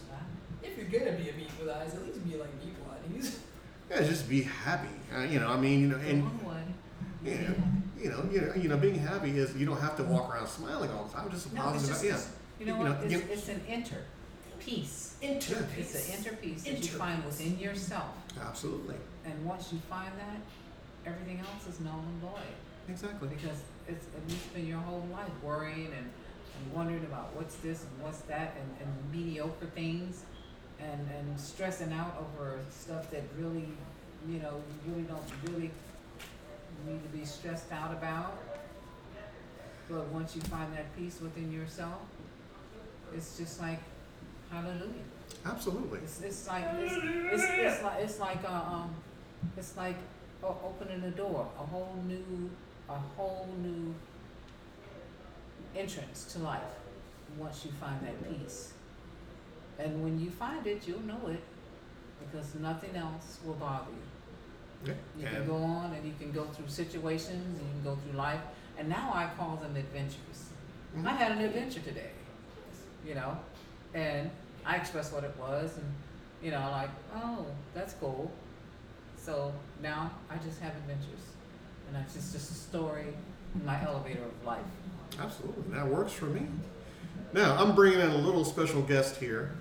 If 0.62 0.76
you're 0.76 0.86
gonna 0.86 1.16
be 1.16 1.28
a 1.30 1.32
meat 1.34 1.50
with 1.60 1.68
eyes, 1.68 1.94
at 1.94 2.04
least 2.04 2.24
be 2.28 2.36
like 2.36 2.50
meat 2.64 2.74
bodies. 2.86 3.38
yeah, 3.90 4.02
just 4.02 4.28
be 4.28 4.42
happy. 4.42 4.88
Uh, 5.14 5.22
you 5.22 5.40
know, 5.40 5.48
I 5.48 5.58
mean, 5.58 5.80
you 5.80 5.88
know, 5.88 5.96
and 5.96 6.30
yeah, 7.24 7.32
you 8.00 8.10
know, 8.10 8.24
you 8.32 8.40
know, 8.40 8.54
you 8.54 8.68
know, 8.68 8.76
being 8.76 8.98
happy 8.98 9.30
is 9.38 9.54
you 9.56 9.66
don't 9.66 9.80
have 9.80 9.96
to 9.96 10.02
walk 10.04 10.32
around 10.34 10.46
smiling 10.48 10.90
all 10.90 11.04
the 11.04 11.12
time. 11.14 11.30
Just 11.30 11.52
No, 11.52 11.62
positive. 11.62 11.88
just, 11.88 12.04
yeah, 12.04 12.18
you 12.62 12.72
know 12.72 12.78
You 12.78 12.84
know, 12.84 12.90
what, 12.94 13.02
it's, 13.04 13.12
you- 13.12 13.28
it's 13.30 13.48
an 13.48 13.60
inter, 13.68 13.98
peace. 14.60 15.16
Interface. 15.22 15.78
It's 15.78 16.08
an 16.08 16.20
inner 16.26 16.36
peace 16.36 16.62
that 16.64 16.78
you 16.78 16.88
find 16.98 17.24
within 17.24 17.58
yourself. 17.58 18.10
absolutely, 18.40 18.96
And 19.24 19.44
once 19.44 19.72
you 19.72 19.78
find 19.90 20.12
that, 20.18 20.40
everything 21.06 21.40
else 21.40 21.66
is 21.68 21.80
null 21.80 21.98
and 22.08 22.20
void. 22.20 22.54
exactly. 22.88 23.28
Because 23.28 23.58
it's, 23.88 24.06
and 24.16 24.30
you 24.30 24.36
spend 24.36 24.68
your 24.68 24.78
whole 24.78 25.06
life 25.12 25.30
worrying 25.42 25.86
and, 25.86 25.94
and 26.06 26.72
wondering 26.72 27.04
about 27.04 27.34
what's 27.34 27.56
this 27.56 27.82
and 27.82 28.02
what's 28.04 28.20
that 28.22 28.54
and, 28.60 28.68
and 28.88 29.12
mediocre 29.12 29.66
things 29.66 30.22
and, 30.80 31.08
and 31.18 31.38
stressing 31.40 31.92
out 31.92 32.16
over 32.20 32.58
stuff 32.70 33.10
that 33.10 33.22
really, 33.38 33.66
you 34.28 34.38
know, 34.38 34.54
you 34.86 34.92
really 34.92 35.02
don't 35.04 35.22
really 35.48 35.70
need 36.86 37.02
to 37.02 37.08
be 37.16 37.24
stressed 37.24 37.70
out 37.72 37.92
about. 37.92 38.38
But 39.88 40.06
once 40.08 40.34
you 40.36 40.42
find 40.42 40.72
that 40.74 40.96
peace 40.96 41.20
within 41.20 41.52
yourself, 41.52 41.98
it's 43.14 43.36
just 43.38 43.60
like 43.60 43.80
hallelujah. 44.50 45.06
Absolutely. 45.44 45.98
It's, 46.00 46.20
it's 46.22 46.46
like 46.48 46.64
it's, 46.78 46.94
it's, 46.94 47.44
it's 47.50 47.82
like 47.82 47.98
it's 48.02 48.18
like 48.20 48.38
uh, 48.44 48.52
um 48.74 48.94
it's 49.56 49.76
like 49.76 49.96
o- 50.42 50.58
opening 50.64 51.02
a 51.04 51.10
door, 51.10 51.48
a 51.58 51.62
whole 51.64 51.96
new 52.06 52.50
a 52.88 52.98
whole 53.16 53.48
new 53.60 53.94
entrance 55.74 56.24
to 56.32 56.38
life 56.40 56.60
once 57.38 57.64
you 57.64 57.70
find 57.80 58.00
that 58.02 58.16
peace. 58.28 58.72
And 59.78 60.02
when 60.04 60.20
you 60.20 60.30
find 60.30 60.66
it, 60.66 60.86
you'll 60.86 61.00
know 61.02 61.28
it 61.28 61.42
because 62.20 62.54
nothing 62.56 62.94
else 62.94 63.38
will 63.44 63.54
bother 63.54 63.86
you. 63.90 64.92
Yeah. 64.92 64.94
You 65.30 65.36
can 65.36 65.46
go 65.46 65.56
on 65.56 65.92
and 65.94 66.04
you 66.06 66.12
can 66.18 66.30
go 66.32 66.44
through 66.44 66.68
situations 66.68 67.58
and 67.58 67.66
you 67.68 67.72
can 67.74 67.84
go 67.84 67.96
through 67.96 68.18
life. 68.18 68.40
And 68.78 68.88
now 68.88 69.10
I 69.14 69.28
call 69.36 69.56
them 69.56 69.76
adventures. 69.76 70.50
Mhm. 70.96 71.06
I 71.06 71.12
had 71.14 71.32
an 71.32 71.40
adventure 71.40 71.80
today, 71.80 72.10
you 73.06 73.14
know, 73.14 73.36
and 73.94 74.30
I 74.64 74.76
expressed 74.76 75.12
what 75.12 75.24
it 75.24 75.34
was, 75.38 75.76
and 75.76 75.86
you 76.42 76.50
know, 76.50 76.68
like, 76.70 76.90
oh, 77.14 77.46
that's 77.74 77.94
cool. 77.94 78.30
So 79.16 79.52
now 79.82 80.10
I 80.30 80.36
just 80.36 80.60
have 80.60 80.72
adventures, 80.76 81.20
and 81.86 81.96
that's 81.96 82.14
just 82.14 82.32
just 82.32 82.50
a 82.50 82.54
story 82.54 83.06
in 83.54 83.64
my 83.64 83.82
elevator 83.84 84.24
of 84.24 84.46
life. 84.46 84.60
Absolutely. 85.20 85.74
That 85.74 85.86
works 85.86 86.12
for 86.12 86.26
me. 86.26 86.46
Now, 87.32 87.56
I'm 87.56 87.74
bringing 87.74 88.00
in 88.00 88.10
a 88.10 88.16
little 88.16 88.44
special 88.44 88.82
guest 88.82 89.16
here. 89.16 89.52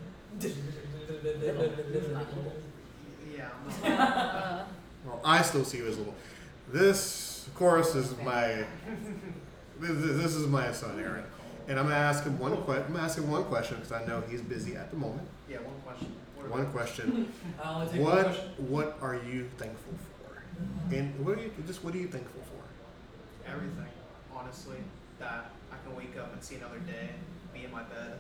Yeah. 3.84 4.64
Well, 5.04 5.20
I 5.26 5.42
still 5.42 5.66
see 5.66 5.80
you 5.80 5.88
as 5.88 5.98
little. 5.98 6.14
This, 6.72 7.48
of 7.48 7.56
course, 7.56 7.96
is 7.96 8.16
my. 8.24 8.66
This, 9.80 10.18
this 10.22 10.36
is 10.36 10.46
my 10.46 10.72
son, 10.72 11.00
Aaron, 11.00 11.24
and 11.72 11.80
I'm 11.80 11.86
gonna 11.88 11.96
ask 11.96 12.26
him 12.26 12.38
one 12.38 12.52
que- 12.66 12.74
I'm 12.84 12.98
asking 12.98 13.30
one 13.32 13.46
question 13.46 13.78
because 13.78 13.94
I 13.94 14.06
know 14.06 14.22
he's 14.30 14.42
busy 14.42 14.76
at 14.76 14.92
the 14.92 14.98
moment. 14.98 15.26
yeah. 15.50 15.58
One 15.60 15.80
question. 15.86 16.12
What 16.36 16.50
One 16.50 16.60
about- 16.62 16.74
question: 16.74 17.34
I'll 17.64 17.76
only 17.82 17.88
take 17.94 18.02
one 18.02 18.12
What 18.16 18.26
question. 18.26 18.54
What 18.70 18.98
are 19.02 19.16
you 19.16 19.50
thankful 19.58 19.94
for? 20.04 20.44
And 20.94 21.26
what 21.26 21.38
are 21.38 21.42
you 21.42 21.52
just 21.66 21.82
what 21.84 21.96
are 21.96 21.98
you 21.98 22.10
thankful 22.10 22.42
for? 22.44 23.50
Everything. 23.50 23.88
Honestly, 24.36 24.78
that 25.20 25.52
I 25.72 25.76
can 25.86 25.96
wake 25.96 26.18
up 26.20 26.34
and 26.34 26.44
see 26.44 26.56
another 26.56 26.80
day, 26.80 27.10
be 27.54 27.64
in 27.64 27.72
my 27.72 27.84
bed. 27.84 28.20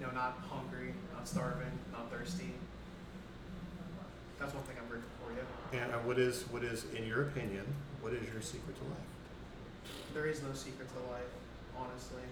You 0.00 0.06
know, 0.06 0.12
not 0.12 0.38
hungry, 0.50 0.94
not 1.14 1.28
starving, 1.28 1.70
not 1.92 2.10
thirsty. 2.10 2.50
That's 4.40 4.52
one 4.52 4.64
thing 4.64 4.76
I'm 4.82 4.88
grateful 4.88 5.10
for. 5.22 5.30
Yeah. 5.32 5.84
And 5.84 5.94
uh, 5.94 5.98
what 5.98 6.18
is 6.18 6.42
what 6.50 6.64
is 6.64 6.86
in 6.96 7.06
your 7.06 7.22
opinion? 7.22 7.64
What 8.00 8.12
is 8.14 8.26
your 8.32 8.42
secret 8.42 8.74
to 8.78 8.84
life? 8.84 9.08
There 10.12 10.26
is 10.26 10.42
no 10.42 10.52
secret 10.54 10.88
to 10.88 11.12
life. 11.12 11.30
Honestly, 11.78 12.22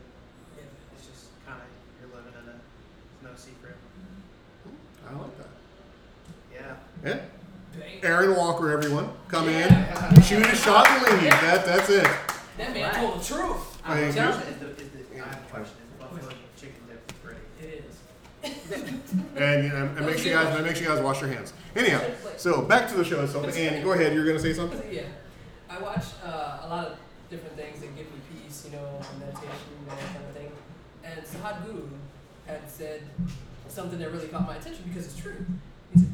it's 0.95 1.07
just 1.07 1.25
kind 1.47 1.59
of 1.61 1.67
you're 2.01 2.11
living 2.17 2.33
in 2.43 2.49
it. 2.51 2.61
There's 3.23 3.33
no 3.33 3.37
secret. 3.37 3.77
I 5.09 5.13
like 5.19 5.39
that. 5.39 5.49
Yeah. 6.55 6.75
Yeah. 7.05 7.21
Bang. 7.79 7.99
Aaron 8.05 8.37
Walker, 8.37 8.71
everyone, 8.71 9.11
come 9.29 9.49
Yeah. 9.49 10.15
in, 10.15 10.23
shoot 10.23 10.47
a 10.47 10.55
shot 10.55 10.87
and 10.89 11.03
leave. 11.23 11.31
That 11.31 11.65
that's 11.65 11.89
it. 11.91 12.05
That 12.59 12.73
man 12.75 12.83
Right. 12.83 12.95
told 12.95 13.21
the 13.21 13.25
truth. 13.25 13.79
I'm 13.85 13.97
Thank 13.97 14.07
you. 14.15 14.21
telling 14.23 14.41
Is 14.41 14.59
the, 14.59 14.67
is 14.71 14.77
the, 15.11 15.21
I 15.21 15.25
have 15.25 15.35
a 15.35 15.51
question. 15.51 15.77
Is 15.83 15.99
buffalo 16.01 16.33
chicken 16.57 16.83
dip 16.87 17.13
ready? 17.25 17.39
It 17.61 17.85
is. 17.85 19.13
And, 19.37 19.65
you 19.65 19.71
know, 19.71 19.85
and 19.97 20.07
make 20.07 20.19
sure 20.19 20.27
you 20.29 20.33
guys 20.35 20.55
and 20.55 20.65
make 20.67 20.77
sure 20.77 20.85
you 20.85 20.89
guys 20.95 21.03
wash 21.03 21.21
your 21.21 21.31
hands. 21.31 21.53
Anyhow, 21.75 22.01
so 22.37 22.63
back 22.63 22.89
to 22.89 22.95
the 22.95 23.05
show 23.05 23.23
itself. 23.23 23.47
Andy, 23.57 23.83
go 23.83 23.93
ahead. 23.93 24.13
You're 24.15 24.27
gonna 24.27 24.39
say 24.39 24.53
something. 24.53 24.81
Yeah. 24.93 25.03
I 25.71 25.81
watch 25.81 26.05
uh, 26.23 26.59
a 26.63 26.69
lot 26.69 26.87
of 26.89 26.97
different 27.31 27.57
things 27.57 27.81
that 27.81 27.97
give 27.97 28.05
me 28.07 28.21
peace, 28.31 28.67
you 28.67 28.77
know, 28.77 29.01
meditation, 29.19 29.49
you 29.81 29.87
know, 29.89 29.97
that 29.97 30.13
kind 30.13 30.25
of 30.29 30.37
thing. 30.37 30.53
And 31.35 31.43
Sadhguru 31.43 31.89
had 32.47 32.71
said 32.71 33.03
something 33.69 33.99
that 33.99 34.11
really 34.13 34.29
caught 34.29 34.47
my 34.47 34.57
attention 34.57 34.85
because 34.89 35.07
it's 35.07 35.17
true. 35.17 35.45
He 35.95 36.01
said, 36.01 36.13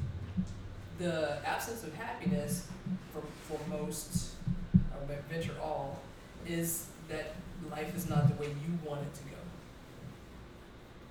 the 0.99 1.39
absence 1.47 1.85
of 1.85 1.95
happiness 1.95 2.67
for, 3.13 3.23
for 3.49 3.59
most, 3.69 4.33
ma- 4.75 5.15
venture 5.31 5.55
all, 5.63 6.01
is 6.47 6.87
that 7.09 7.35
life 7.71 7.97
is 7.97 8.09
not 8.09 8.29
the 8.29 8.35
way 8.41 8.49
you 8.49 8.79
want 8.89 9.01
it 9.03 9.15
to 9.15 9.23
go. 9.25 9.37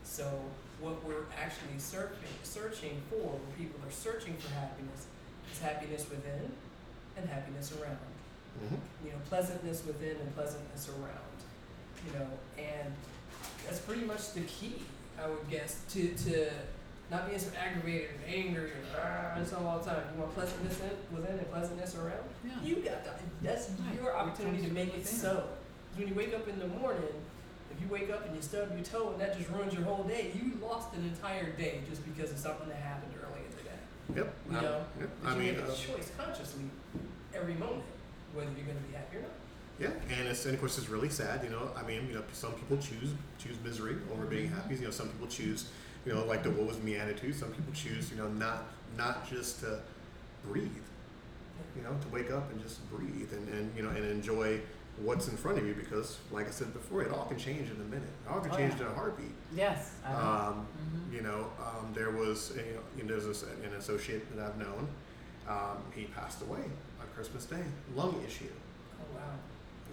So 0.04 0.30
what 0.80 1.04
we're 1.06 1.26
actually 1.41 1.80
searching 1.80 2.17
searching 2.43 3.02
for, 3.10 3.17
when 3.39 3.52
people 3.58 3.80
are 3.88 3.91
searching 3.91 4.36
for 4.38 4.54
happiness, 4.54 5.06
is 5.52 5.60
happiness 5.60 6.06
within 6.10 6.52
and 7.17 7.28
happiness 7.30 7.74
around. 7.82 7.98
Mhm. 8.62 8.78
You 9.06 9.12
know, 9.12 9.17
pleasantness 9.30 9.84
within 9.86 10.17
and 10.17 10.34
pleasantness 10.36 10.89
around. 10.89 11.38
You 12.06 12.20
know, 12.20 12.28
and 12.58 12.93
that's 13.68 13.80
pretty 13.80 14.04
much 14.06 14.34
the 14.34 14.42
key, 14.42 14.76
I 15.22 15.28
would 15.28 15.50
guess, 15.50 15.82
to 15.94 16.14
to 16.26 16.50
not 17.12 17.28
being 17.28 17.40
so 17.40 17.50
aggravated 17.58 18.10
and 18.26 18.36
angry 18.36 18.72
and 18.72 18.86
ah, 18.98 19.36
and 19.38 19.48
so 19.48 19.58
all 19.66 19.80
the 19.80 19.90
time. 19.90 20.02
You 20.16 20.22
want 20.22 20.34
pleasantness 20.36 20.80
in, 20.82 21.16
within 21.16 21.38
and 21.38 21.50
pleasantness 21.52 21.96
around. 21.96 22.24
Yeah. 22.46 22.52
You 22.64 22.76
got 22.78 23.04
that. 23.06 23.20
That's 23.42 23.70
Right. 23.70 24.02
your 24.02 24.16
opportunity 24.16 24.66
to 24.66 24.74
make 24.74 24.90
it 24.90 24.98
within. 25.04 25.20
so. 25.20 25.34
'Cause 25.92 26.00
when 26.00 26.08
you 26.10 26.16
wake 26.16 26.34
up 26.34 26.48
in 26.48 26.60
the 26.60 26.68
morning, 26.68 27.08
if 27.72 27.82
you 27.82 27.88
wake 27.88 28.10
up 28.10 28.26
and 28.26 28.36
you 28.36 28.42
stub 28.42 28.70
your 28.76 28.84
toe 28.84 29.12
and 29.12 29.22
that 29.22 29.38
just 29.38 29.50
ruins 29.50 29.74
your 29.74 29.84
whole 29.84 30.04
day, 30.04 30.32
you 30.36 30.58
lost 30.62 30.94
an 30.94 31.04
entire 31.06 31.52
day 31.52 31.82
just 31.90 32.04
because 32.06 32.32
of 32.32 32.38
something 32.38 32.68
that 32.70 32.78
happened 32.78 33.14
earlier 33.16 33.48
today. 33.58 33.80
Yep. 34.16 34.34
You 34.48 34.62
know, 34.62 34.86
yep. 35.00 35.10
But 35.24 35.30
I 35.30 35.34
you 35.34 35.40
mean, 35.40 35.56
make 35.56 35.66
a 35.66 35.72
uh, 35.72 35.76
choice 35.76 36.12
consciously 36.18 36.64
every 37.34 37.56
moment 37.56 37.84
whether 38.34 38.50
you're 38.52 38.66
going 38.66 38.78
to 38.78 38.84
be 38.84 38.94
happy 38.94 39.18
or 39.18 39.22
not. 39.22 39.32
Yeah, 39.80 39.90
and 40.10 40.28
it's 40.28 40.46
and 40.46 40.54
of 40.54 40.60
course 40.60 40.78
it's 40.78 40.90
really 40.90 41.10
sad. 41.10 41.44
You 41.44 41.50
know, 41.50 41.72
I 41.76 41.84
mean, 41.84 42.08
you 42.08 42.13
know, 42.16 42.24
some 42.34 42.54
people 42.54 42.78
choose 42.78 43.12
choose 43.38 43.58
misery 43.63 43.96
over 44.13 44.26
being 44.26 44.50
happy. 44.50 44.76
You 44.76 44.82
know, 44.86 44.92
some 44.92 45.10
people 45.10 45.28
choose, 45.28 45.70
you 46.06 46.13
know, 46.13 46.24
like 46.26 46.44
the 46.44 46.50
"what 46.52 46.68
was 46.68 46.80
me" 46.82 46.96
attitude. 46.96 47.36
Some 47.36 47.50
people 47.50 47.74
choose, 47.74 48.10
you 48.12 48.18
know, 48.18 48.28
not 48.30 48.66
not 48.98 49.30
just 49.30 49.60
to 49.62 49.80
breathe. 50.46 50.72
You 51.76 51.84
know, 51.84 51.96
to 52.02 52.08
wake 52.10 52.32
up 52.32 52.52
and 52.52 52.62
just 52.62 52.88
breathe 52.90 53.32
and, 53.34 53.48
and 53.50 53.76
you 53.76 53.84
know 53.84 53.90
and 53.90 54.04
enjoy 54.06 54.60
what's 55.04 55.28
in 55.28 55.38
front 55.38 55.60
of 55.60 55.66
you 55.68 55.76
because, 55.76 56.18
like 56.32 56.48
I 56.48 56.52
said 56.52 56.74
before, 56.74 57.04
it 57.04 57.12
all 57.12 57.26
can 57.26 57.38
change 57.38 57.70
in 57.70 57.76
a 57.76 57.84
minute. 57.84 58.10
It 58.26 58.30
all 58.32 58.40
can 58.40 58.52
Oh, 58.52 58.58
change 58.58 58.74
yeah. 58.80 58.86
in 58.88 58.92
a 58.92 58.96
heartbeat. 58.96 59.32
Yes. 59.56 59.92
Um, 60.04 60.66
Mhm. 60.76 61.13
you 61.13 61.22
know, 61.22 61.52
um, 61.60 61.94
there 61.94 62.10
was 62.10 62.52
a, 62.58 62.63
you 62.98 63.04
know, 63.04 63.10
there's 63.10 63.26
this, 63.28 63.44
an 63.44 63.74
associate 63.78 64.36
that 64.36 64.44
I've 64.44 64.58
known. 64.58 64.88
Um, 65.48 65.78
he 65.96 66.06
passed 66.06 66.42
away 66.42 66.62
on 67.00 67.08
Christmas 67.16 67.46
Day, 67.46 67.63
lung 67.96 68.24
issue. 68.26 68.46
Oh 69.00 69.16
wow. 69.16 69.22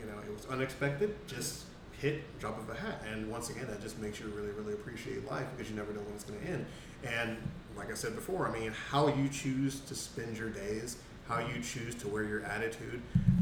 You 0.05 0.13
know, 0.13 0.19
it 0.19 0.33
was 0.35 0.47
unexpected, 0.47 1.15
just 1.27 1.65
hit 2.01 2.39
drop 2.39 2.59
of 2.59 2.69
a 2.69 2.75
hat. 2.75 3.03
And 3.11 3.31
once 3.31 3.51
again, 3.51 3.67
that 3.69 3.81
just 3.81 3.99
makes 3.99 4.21
you 4.21 4.27
really, 4.37 4.51
really 4.51 4.75
appreciate 4.75 5.29
life 5.31 5.47
because 5.57 5.71
you 5.71 5.77
never 5.77 5.93
know 5.93 6.01
when 6.01 6.15
it's 6.15 6.25
going 6.25 6.41
to 6.41 6.47
end. 6.47 6.67
And 7.05 7.37
like 7.77 7.91
I 7.91 7.95
said 7.95 8.15
before, 8.15 8.47
I 8.47 8.59
mean, 8.59 8.73
how 8.91 9.09
you 9.09 9.29
choose 9.29 9.81
to 9.81 9.95
spend 9.95 10.37
your 10.37 10.51
days, 10.51 10.99
how 11.29 11.39
you 11.39 11.63
choose 11.63 11.95
to 11.97 12.09
wear 12.09 12.25
your 12.25 12.43
attitude, 12.45 13.01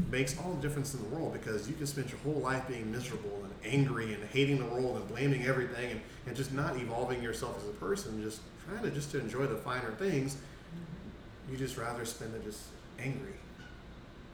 makes 0.09 0.39
all 0.39 0.53
the 0.53 0.61
difference 0.61 0.93
in 0.93 1.01
the 1.01 1.15
world 1.15 1.33
because 1.33 1.67
you 1.67 1.75
can 1.75 1.87
spend 1.87 2.09
your 2.09 2.19
whole 2.19 2.41
life 2.41 2.67
being 2.67 2.89
miserable 2.91 3.43
and 3.43 3.73
angry 3.73 4.13
and 4.13 4.23
hating 4.29 4.59
the 4.59 4.65
world 4.65 4.95
and 4.95 5.07
blaming 5.09 5.45
everything 5.45 5.91
and, 5.91 6.01
and 6.27 6.35
just 6.35 6.53
not 6.53 6.77
evolving 6.77 7.21
yourself 7.21 7.57
as 7.61 7.67
a 7.67 7.73
person, 7.73 8.21
just 8.23 8.39
trying 8.67 8.83
to 8.83 8.91
just 8.91 9.11
to 9.11 9.19
enjoy 9.19 9.45
the 9.45 9.57
finer 9.57 9.91
things. 9.91 10.37
You 11.51 11.57
just 11.57 11.77
rather 11.77 12.05
spend 12.05 12.33
it 12.35 12.43
just 12.45 12.61
angry. 12.99 13.33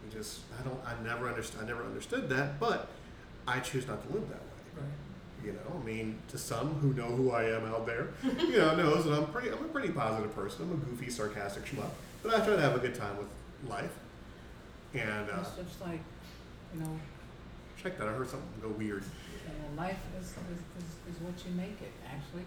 You 0.10 0.18
just 0.18 0.42
I 0.60 0.64
don't 0.64 0.80
I 0.86 0.94
never 1.08 1.28
understood 1.28 1.62
I 1.64 1.68
never 1.68 1.84
understood 1.84 2.30
that, 2.30 2.60
but 2.60 2.90
I 3.48 3.60
choose 3.60 3.88
not 3.88 4.06
to 4.08 4.14
live 4.14 4.28
that 4.30 4.40
way. 4.40 4.82
Right. 4.84 5.46
You 5.46 5.54
know, 5.54 5.82
I 5.82 5.86
mean, 5.86 6.18
to 6.30 6.38
some 6.38 6.74
who 6.76 6.94
know 6.94 7.08
who 7.08 7.32
I 7.32 7.44
am 7.46 7.66
out 7.66 7.86
there, 7.86 8.10
you 8.40 8.58
know, 8.58 8.76
knows 8.76 9.06
that 9.06 9.14
I'm 9.14 9.28
pretty. 9.28 9.50
I'm 9.50 9.64
a 9.64 9.68
pretty 9.70 9.90
positive 9.90 10.36
person. 10.36 10.64
I'm 10.64 10.74
a 10.74 10.76
goofy, 10.76 11.10
sarcastic 11.10 11.66
schmuck, 11.66 11.92
but 12.22 12.34
I 12.34 12.46
try 12.46 12.56
to 12.56 12.62
have 12.62 12.76
a 12.76 12.80
good 12.80 12.96
time 12.96 13.18
with 13.18 13.28
life. 13.70 13.94
And 14.94 15.30
uh, 15.30 15.38
It's 15.40 15.70
just 15.70 15.82
like, 15.82 16.02
you 16.74 16.82
know, 16.82 17.00
check 17.82 17.98
that. 18.00 18.08
I 18.08 18.12
heard 18.12 18.30
something 18.30 18.50
go 18.62 18.70
weird. 18.70 19.04
And 19.48 19.78
life 19.78 20.00
is, 20.20 20.26
is, 20.28 20.34
is, 20.78 21.16
is 21.16 21.22
what 21.22 21.34
you 21.46 21.56
make 21.56 21.82
it, 21.82 21.92
actually. 22.06 22.44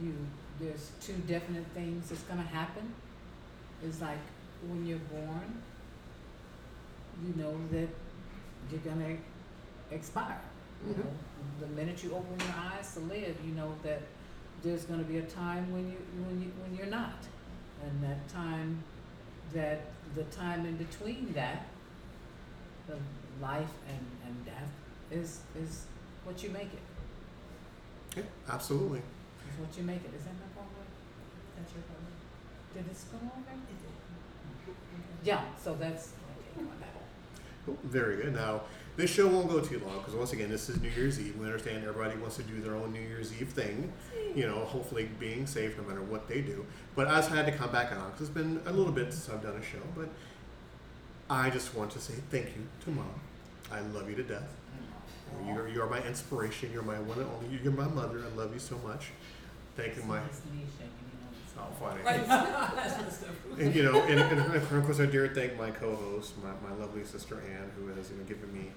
You, 0.00 0.14
there's 0.58 0.92
two 1.02 1.14
definite 1.28 1.66
things 1.74 2.08
that's 2.08 2.22
gonna 2.22 2.42
happen. 2.42 2.94
It's 3.84 4.00
like 4.00 4.18
when 4.66 4.86
you're 4.86 4.98
born, 4.98 5.62
you 7.26 7.42
know 7.42 7.54
that 7.70 7.88
you're 8.70 8.80
gonna 8.80 9.16
expire. 9.90 10.40
You 10.86 10.94
Mhm. 10.94 10.98
know, 10.98 11.10
the 11.60 11.66
minute 11.68 12.02
you 12.02 12.14
open 12.14 12.38
your 12.40 12.56
eyes 12.56 12.94
to 12.94 13.00
live, 13.00 13.36
you 13.44 13.52
know 13.52 13.74
that 13.82 14.02
there's 14.62 14.84
gonna 14.84 15.04
be 15.04 15.18
a 15.18 15.22
time 15.26 15.72
when 15.72 15.90
you, 15.90 15.98
when 16.26 16.40
you, 16.42 16.50
when 16.62 16.74
you're 16.76 16.86
not. 17.00 17.26
And 17.84 18.02
that 18.02 18.28
time, 18.28 18.82
that, 19.52 19.80
the 20.14 20.24
time 20.24 20.66
in 20.66 20.76
between 20.76 21.32
that, 21.34 21.66
the, 22.86 22.96
life 23.40 23.74
and, 23.88 24.06
and 24.26 24.44
death 24.44 24.70
is 25.10 25.40
is 25.58 25.86
what 26.24 26.42
you 26.42 26.50
make 26.50 26.72
it. 26.72 26.84
Yeah, 28.16 28.22
absolutely. 28.48 29.00
Is 29.00 29.58
what 29.58 29.76
you 29.76 29.82
make 29.84 30.04
it. 30.04 30.12
Is 30.14 30.24
that 30.24 30.34
my 30.34 30.48
problem? 30.54 30.86
That's 31.56 31.72
your 31.74 31.82
problem. 31.82 32.12
Did 32.74 32.86
it 32.86 32.96
spill 32.96 33.20
over? 33.20 33.56
Yeah. 35.24 35.42
So 35.62 35.74
that's 35.74 36.08
okay. 36.08 36.50
come 36.54 36.68
on 36.68 36.80
now. 36.80 36.86
Cool. 36.94 37.02
Very 37.84 38.16
good. 38.16 38.34
Now, 38.34 38.62
this 38.96 39.10
show 39.10 39.26
won't 39.26 39.48
go 39.48 39.60
too 39.60 39.78
long 39.78 39.98
because 39.98 40.14
once 40.14 40.32
again, 40.32 40.50
this 40.50 40.68
is 40.68 40.80
New 40.80 40.90
Year's 40.90 41.20
Eve. 41.20 41.36
We 41.38 41.46
understand 41.46 41.84
everybody 41.86 42.18
wants 42.18 42.36
to 42.36 42.42
do 42.42 42.60
their 42.60 42.74
own 42.74 42.92
New 42.92 43.00
Year's 43.00 43.32
Eve 43.40 43.48
thing. 43.50 43.92
You 44.34 44.46
know, 44.46 44.64
hopefully 44.64 45.08
being 45.18 45.46
safe 45.46 45.76
no 45.78 45.84
matter 45.84 46.02
what 46.02 46.28
they 46.28 46.40
do. 46.40 46.66
But 46.96 47.08
I 47.08 47.16
just 47.16 47.30
had 47.30 47.46
to 47.46 47.52
come 47.52 47.70
back 47.70 47.92
on 47.92 48.10
because 48.10 48.28
it's 48.28 48.36
been 48.36 48.60
a 48.66 48.72
little 48.72 48.92
bit 48.92 49.12
since 49.12 49.28
I've 49.28 49.42
done 49.42 49.56
a 49.56 49.62
show. 49.62 49.82
But 49.94 50.08
I 51.30 51.50
just 51.50 51.74
want 51.74 51.90
to 51.92 51.98
say 52.00 52.14
thank 52.30 52.46
you 52.46 52.66
to 52.84 52.90
mom. 52.90 53.08
I 53.70 53.80
love 53.80 54.08
you 54.08 54.16
to 54.16 54.22
death. 54.22 54.48
You're, 55.46 55.68
you're 55.68 55.88
my 55.88 56.02
inspiration. 56.02 56.70
You're 56.72 56.82
my 56.82 56.98
one 57.00 57.18
and 57.18 57.28
only. 57.28 57.58
You're 57.62 57.72
my 57.72 57.88
mother. 57.88 58.22
I 58.24 58.36
love 58.36 58.52
you 58.52 58.60
so 58.60 58.76
much. 58.86 59.10
Thank 59.76 59.96
you, 59.96 60.02
my. 60.02 60.20
His 61.56 61.78
knees 61.78 61.86
shaking, 61.86 62.02
you 62.02 62.02
know, 62.02 62.02
it's- 62.02 62.02
Oh, 62.02 62.02
funny. 62.02 62.02
Right. 62.02 62.26
That's 62.76 62.96
what 62.98 63.12
stuff. 63.12 63.30
And 63.58 63.74
you 63.74 63.82
know, 63.82 64.00
and, 64.02 64.20
and 64.20 64.54
of 64.56 64.70
course, 64.84 65.00
I 65.00 65.06
dare 65.06 65.28
thank 65.28 65.58
my 65.58 65.70
co-host, 65.70 66.34
my, 66.42 66.50
my 66.68 66.74
lovely 66.76 67.04
sister 67.04 67.36
Ann, 67.40 67.70
who 67.76 67.88
has 67.88 68.10
you 68.10 68.16
know, 68.16 68.24
given 68.24 68.52
me 68.52 68.70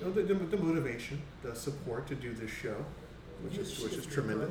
you 0.00 0.06
know, 0.06 0.12
the, 0.12 0.22
the, 0.22 0.34
the 0.34 0.56
motivation, 0.56 1.22
the 1.42 1.54
support 1.54 2.06
to 2.08 2.14
do 2.14 2.32
this 2.34 2.50
show, 2.50 2.76
which 3.42 3.56
is 3.58 3.80
which 3.80 3.94
is 3.94 4.06
tremendous. 4.06 4.50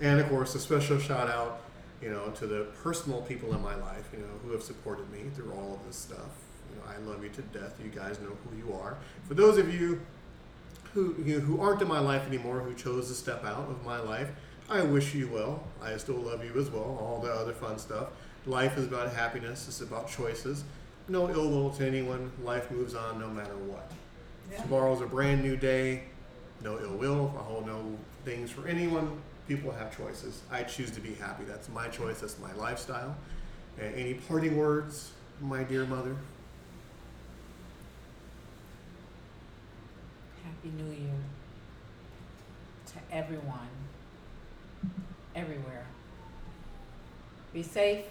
And 0.00 0.20
of 0.20 0.28
course, 0.28 0.54
a 0.54 0.60
special 0.60 0.98
shout 0.98 1.28
out, 1.28 1.60
you 2.00 2.10
know, 2.10 2.28
to 2.30 2.46
the 2.46 2.66
personal 2.82 3.22
people 3.22 3.54
in 3.54 3.62
my 3.62 3.74
life, 3.76 4.08
you 4.12 4.20
know, 4.20 4.26
who 4.44 4.52
have 4.52 4.62
supported 4.62 5.10
me 5.10 5.22
through 5.34 5.52
all 5.52 5.74
of 5.74 5.86
this 5.86 5.96
stuff. 5.96 6.30
You 6.70 6.76
know, 6.76 6.82
I 6.86 7.10
love 7.10 7.22
you 7.24 7.30
to 7.30 7.42
death. 7.42 7.74
You 7.82 7.90
guys 7.90 8.20
know 8.20 8.36
who 8.48 8.56
you 8.56 8.72
are. 8.74 8.96
For 9.26 9.34
those 9.34 9.58
of 9.58 9.72
you 9.74 10.00
who 10.94 11.14
you 11.24 11.38
know, 11.38 11.44
who 11.44 11.60
aren't 11.60 11.82
in 11.82 11.88
my 11.88 11.98
life 11.98 12.26
anymore, 12.28 12.60
who 12.60 12.74
chose 12.74 13.08
to 13.08 13.14
step 13.14 13.44
out 13.44 13.68
of 13.68 13.84
my 13.84 13.98
life, 13.98 14.30
I 14.70 14.82
wish 14.82 15.14
you 15.14 15.28
well. 15.28 15.62
I 15.82 15.96
still 15.96 16.16
love 16.16 16.44
you 16.44 16.52
as 16.60 16.70
well. 16.70 16.98
All 17.00 17.20
the 17.22 17.32
other 17.32 17.52
fun 17.52 17.78
stuff. 17.78 18.08
Life 18.46 18.76
is 18.76 18.86
about 18.86 19.12
happiness. 19.14 19.66
It's 19.66 19.80
about 19.80 20.08
choices. 20.08 20.64
No 21.08 21.30
ill 21.30 21.48
will 21.48 21.70
to 21.70 21.86
anyone. 21.86 22.30
Life 22.42 22.70
moves 22.70 22.94
on 22.94 23.18
no 23.18 23.28
matter 23.28 23.56
what. 23.56 23.90
Yeah. 24.50 24.62
Tomorrow's 24.62 25.00
a 25.00 25.06
brand 25.06 25.42
new 25.42 25.56
day. 25.56 26.04
No 26.62 26.78
ill 26.80 26.96
will. 26.96 27.34
I 27.38 27.42
hold 27.42 27.66
no 27.66 27.82
things 28.24 28.50
for 28.50 28.66
anyone. 28.68 29.18
People 29.48 29.72
have 29.72 29.96
choices. 29.96 30.42
I 30.50 30.64
choose 30.64 30.90
to 30.90 31.00
be 31.00 31.14
happy. 31.14 31.44
That's 31.44 31.70
my 31.70 31.88
choice. 31.88 32.20
That's 32.20 32.38
my 32.38 32.52
lifestyle. 32.54 33.16
And 33.80 33.94
any 33.94 34.14
parting 34.14 34.56
words, 34.56 35.12
my 35.40 35.62
dear 35.62 35.86
mother? 35.86 36.14
Happy 40.44 40.70
New 40.76 40.90
Year 40.90 41.14
to 42.86 43.16
everyone, 43.16 43.68
everywhere. 45.38 45.86
Be 47.52 47.62
safe, 47.62 48.04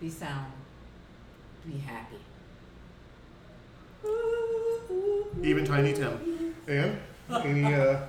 be 0.00 0.10
sound, 0.10 0.52
be 1.66 1.78
happy. 1.78 2.16
Even 5.42 5.64
Tiny 5.64 5.92
Tim. 5.92 6.54
And 6.68 6.98
any 7.30 7.74
uh, 7.74 8.00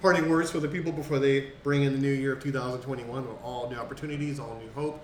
parting 0.00 0.28
words 0.28 0.50
for 0.50 0.58
the 0.60 0.68
people 0.68 0.92
before 0.92 1.18
they 1.18 1.52
bring 1.62 1.84
in 1.84 1.92
the 1.92 1.98
new 1.98 2.12
year 2.12 2.32
of 2.32 2.42
2021 2.42 3.26
with 3.26 3.36
all 3.42 3.70
new 3.70 3.76
opportunities, 3.76 4.38
all 4.40 4.60
new 4.60 4.70
hope, 4.74 5.02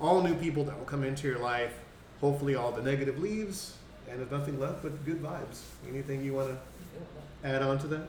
all 0.00 0.22
new 0.22 0.34
people 0.34 0.64
that 0.64 0.76
will 0.76 0.84
come 0.84 1.04
into 1.04 1.28
your 1.28 1.38
life. 1.38 1.74
Hopefully, 2.20 2.54
all 2.54 2.70
the 2.70 2.82
negative 2.82 3.18
leaves, 3.18 3.76
and 4.10 4.18
there's 4.20 4.30
nothing 4.30 4.60
left 4.60 4.82
but 4.82 5.04
good 5.06 5.22
vibes. 5.22 5.62
Anything 5.88 6.22
you 6.22 6.34
want 6.34 6.50
to 6.50 7.48
add 7.48 7.62
on 7.62 7.78
to 7.78 7.86
that? 7.86 8.08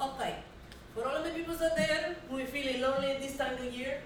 Okay, 0.00 0.34
for 0.96 1.06
all 1.06 1.16
of 1.16 1.24
the 1.24 1.30
people 1.30 1.54
out 1.54 1.76
there 1.76 2.16
who 2.30 2.38
are 2.38 2.46
feeling 2.46 2.80
lonely 2.80 3.14
this 3.20 3.36
time 3.36 3.52
of 3.54 3.72
year, 3.72 4.00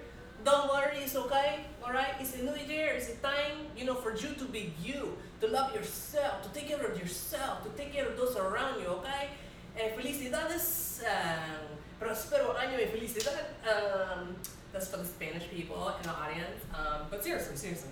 don't 0.44 0.68
worry, 0.68 0.98
it's 0.98 1.14
okay. 1.14 1.60
All 1.84 1.92
right, 1.92 2.14
it's 2.18 2.34
a 2.34 2.42
new 2.42 2.56
year. 2.66 2.94
It's 2.96 3.10
a 3.10 3.16
time, 3.16 3.70
you 3.76 3.84
know, 3.84 3.94
for 3.94 4.16
you 4.16 4.34
to 4.34 4.44
be 4.46 4.72
you, 4.82 5.16
to 5.40 5.46
love 5.46 5.72
yourself, 5.72 6.42
to 6.42 6.48
take 6.48 6.68
care 6.68 6.84
of 6.84 6.98
yourself, 6.98 7.62
to 7.62 7.70
take 7.80 7.92
care 7.92 8.06
of 8.06 8.16
those 8.16 8.36
around 8.36 8.80
you. 8.80 8.88
Okay. 8.88 9.28
Eh, 9.78 9.90
felicidades, 9.96 11.04
um, 11.04 11.68
prospero 12.00 12.56
año 12.58 12.76
y 12.76 12.86
felicidad. 12.90 13.44
Um, 13.62 14.34
that's 14.72 14.88
for 14.88 14.96
the 14.96 15.04
Spanish 15.04 15.48
people 15.48 15.94
in 15.96 16.02
the 16.02 16.10
audience. 16.10 16.64
Um, 16.74 17.06
but 17.08 17.22
seriously, 17.22 17.56
seriously, 17.56 17.90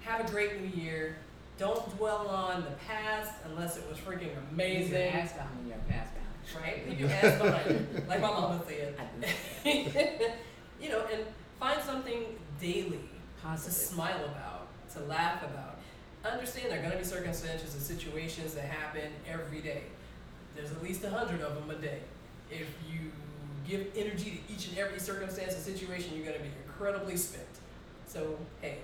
have 0.00 0.26
a 0.26 0.30
great 0.30 0.60
new 0.60 0.82
year. 0.82 1.16
Don't 1.58 1.96
dwell 1.96 2.26
on 2.28 2.64
the 2.64 2.74
past 2.88 3.32
unless 3.44 3.76
it 3.76 3.88
was 3.88 3.98
freaking 3.98 4.34
amazing. 4.50 4.90
behind 5.12 5.68
your 5.68 5.78
past. 5.88 6.15
Right? 6.54 6.88
Leave 6.88 7.00
your 7.00 7.10
ass 7.10 7.40
behind 7.40 7.86
like 8.08 8.20
my 8.20 8.30
mama 8.30 8.62
said. 8.66 8.96
You 10.78 10.90
know, 10.90 11.06
and 11.10 11.22
find 11.58 11.82
something 11.82 12.38
daily 12.60 13.00
to 13.42 13.70
smile 13.70 14.24
about, 14.24 14.66
to 14.92 15.00
laugh 15.04 15.42
about. 15.42 15.78
Understand 16.24 16.70
there 16.70 16.80
are 16.80 16.82
going 16.82 16.92
to 16.92 16.98
be 16.98 17.04
circumstances 17.04 17.74
and 17.74 17.82
situations 17.82 18.54
that 18.54 18.64
happen 18.64 19.12
every 19.28 19.60
day. 19.60 19.84
There's 20.56 20.72
at 20.72 20.82
least 20.82 21.04
a 21.04 21.10
hundred 21.10 21.40
of 21.42 21.54
them 21.54 21.70
a 21.70 21.80
day. 21.80 22.00
If 22.50 22.66
you 22.90 23.12
give 23.66 23.86
energy 23.96 24.42
to 24.46 24.52
each 24.52 24.68
and 24.68 24.78
every 24.78 24.98
circumstance 24.98 25.54
and 25.54 25.62
situation, 25.62 26.16
you're 26.16 26.26
going 26.26 26.38
to 26.38 26.42
be 26.42 26.50
incredibly 26.66 27.16
spent. 27.16 27.44
So, 28.06 28.36
hey, 28.60 28.78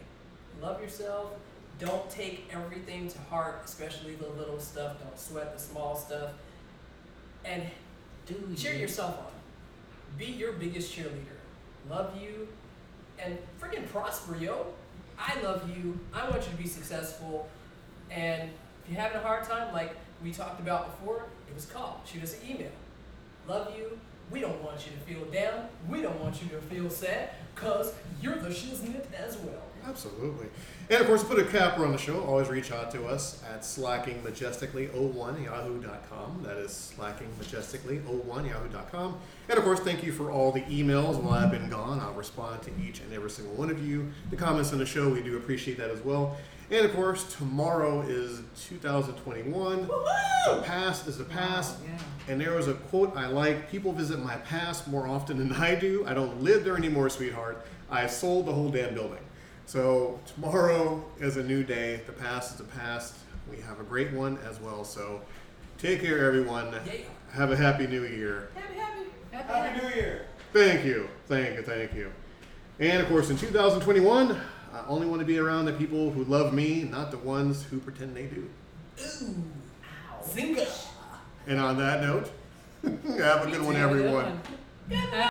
love 0.61 0.81
yourself. 0.81 1.33
Don't 1.79 2.09
take 2.11 2.49
everything 2.53 3.09
to 3.09 3.19
heart, 3.31 3.63
especially 3.65 4.15
the 4.15 4.29
little 4.29 4.61
stuff. 4.61 4.99
Don't 5.03 5.19
sweat 5.19 5.57
the 5.57 5.61
small 5.61 5.97
stuff. 5.97 6.31
And 7.45 7.65
Do 8.27 8.35
cheer 8.57 8.75
you. 8.75 8.81
yourself 8.81 9.19
on. 9.19 9.33
Be 10.19 10.27
your 10.27 10.53
biggest 10.53 10.95
cheerleader. 10.97 11.39
Love 11.91 12.17
you 12.21 12.49
and 13.19 13.37
freaking 13.61 13.89
prosper, 13.89 14.37
yo. 14.37 14.67
I 15.19 15.41
love 15.43 15.69
you. 15.77 15.99
I 16.13 16.29
want 16.29 16.43
you 16.45 16.51
to 16.51 16.57
be 16.57 16.69
successful. 16.69 17.49
And 18.11 18.51
if 18.85 18.93
you're 18.93 19.01
having 19.01 19.19
a 19.19 19.23
hard 19.23 19.45
time, 19.45 19.73
like 19.73 19.95
we 20.23 20.33
talked 20.33 20.61
about 20.61 20.99
before, 20.99 21.25
it 21.49 21.55
was 21.55 21.67
called. 21.67 21.97
Shoot 22.05 22.23
us 22.23 22.37
an 22.41 22.51
email. 22.51 22.71
Love 23.49 23.77
you. 23.77 23.99
We 24.31 24.41
don't 24.41 24.63
want 24.63 24.87
you 24.87 24.93
to 24.93 24.99
feel 24.99 25.25
down. 25.31 25.67
We 25.89 26.01
don't 26.03 26.19
want 26.21 26.43
you 26.43 26.49
to 26.51 26.59
feel 26.63 26.89
sad 26.89 27.31
because 27.55 27.93
you're 28.21 28.37
the 28.39 28.49
shiznit 28.49 29.13
as 29.15 29.37
well. 29.39 29.63
Absolutely. 29.87 30.47
And 30.91 31.01
of 31.01 31.07
course, 31.07 31.23
put 31.25 31.39
a 31.39 31.45
capper 31.45 31.85
on 31.85 31.93
the 31.93 31.99
show, 31.99 32.23
always 32.25 32.49
reach 32.49 32.71
out 32.71 32.91
to 32.93 33.07
us 33.07 33.43
at 33.53 33.63
slackingmajestically01yahoo.com. 33.63 36.43
That 36.43 36.57
is 36.59 36.93
slackingmajestically01yahoo.com. 36.99 39.19
And 39.49 39.59
of 39.59 39.65
course, 39.65 39.81
thank 39.81 40.05
you 40.05 40.13
for 40.13 40.31
all 40.31 40.53
the 40.53 40.61
emails 40.63 41.21
while 41.21 41.35
I've 41.35 41.51
been 41.51 41.69
gone. 41.69 42.01
I'll 42.01 42.15
respond 42.15 42.63
to 42.63 42.71
each 42.81 43.01
and 43.01 43.13
every 43.13 43.29
single 43.31 43.55
one 43.55 43.71
of 43.71 43.85
you. 43.87 44.11
The 44.31 44.37
comments 44.37 44.73
on 44.73 44.79
the 44.79 44.87
show, 44.87 45.09
we 45.09 45.23
do 45.23 45.37
appreciate 45.37 45.77
that 45.79 45.91
as 45.91 46.01
well. 46.05 46.37
And 46.71 46.87
of 46.87 46.95
course, 46.95 47.35
tomorrow 47.35 48.01
is 48.03 48.41
2021. 48.69 49.89
Woo-hoo! 49.89 50.57
The 50.57 50.63
past 50.63 51.07
is 51.07 51.19
the 51.19 51.25
past. 51.25 51.77
Oh, 51.81 51.85
yeah. 51.87 51.99
And 52.33 52.41
there 52.41 52.55
was 52.55 52.67
a 52.69 52.75
quote 52.75 53.15
I 53.17 53.27
like 53.27 53.71
People 53.71 53.93
visit 53.93 54.19
my 54.21 54.37
past 54.37 54.89
more 54.89 55.07
often 55.07 55.37
than 55.37 55.53
I 55.53 55.75
do. 55.75 56.07
I 56.07 56.15
don't 56.15 56.43
live 56.43 56.65
there 56.65 56.79
anymore, 56.79 57.11
sweetheart. 57.11 57.67
I 57.91 58.07
sold 58.07 58.47
the 58.47 58.53
whole 58.53 58.71
damn 58.71 58.95
building. 58.95 59.19
So 59.67 60.21
tomorrow 60.27 61.03
is 61.21 61.37
a 61.37 61.43
new 61.43 61.63
day. 61.65 62.01
The 62.07 62.13
past 62.13 62.53
is 62.53 62.57
the 62.59 62.65
past. 62.65 63.15
We 63.51 63.59
have 63.63 63.81
a 63.81 63.85
great 63.85 64.13
one 64.13 64.39
as 64.49 64.61
well. 64.61 64.85
So 64.85 65.21
take 65.79 66.01
care, 66.01 66.25
everyone. 66.25 66.73
Yeah. 66.87 66.93
Have 67.33 67.51
a 67.51 67.57
happy 67.57 67.87
new 67.87 68.03
year. 68.05 68.51
Happy, 68.55 68.75
happy. 68.79 69.03
Happy, 69.33 69.53
Happy 69.53 69.81
New 69.87 69.95
Year! 69.95 70.27
Thank 70.53 70.85
you. 70.85 71.09
Thank 71.27 71.57
you. 71.57 71.63
Thank 71.63 71.95
you. 71.95 72.13
And 72.79 73.01
of 73.03 73.09
course, 73.09 73.31
in 73.31 73.39
2021, 73.39 74.39
I 74.75 74.85
only 74.87 75.07
want 75.07 75.21
to 75.21 75.27
be 75.27 75.39
around 75.39 75.65
the 75.65 75.73
people 75.73 76.11
who 76.11 76.25
love 76.25 76.53
me, 76.53 76.83
not 76.85 77.11
the 77.11 77.17
ones 77.19 77.63
who 77.63 77.79
pretend 77.79 78.15
they 78.15 78.27
do. 78.27 78.51
Ooh. 79.23 79.35
Ow. 80.11 80.23
Zinga. 80.23 80.87
And 81.47 81.59
on 81.59 81.79
that 81.79 82.03
note, 82.03 82.31
have 82.83 83.47
a 83.47 83.51
good 83.51 83.63
one, 83.63 83.75
Have 83.75 83.91
a 83.93 83.95
good 83.95 84.05
everyone. 84.05 84.25
one. 84.25 84.41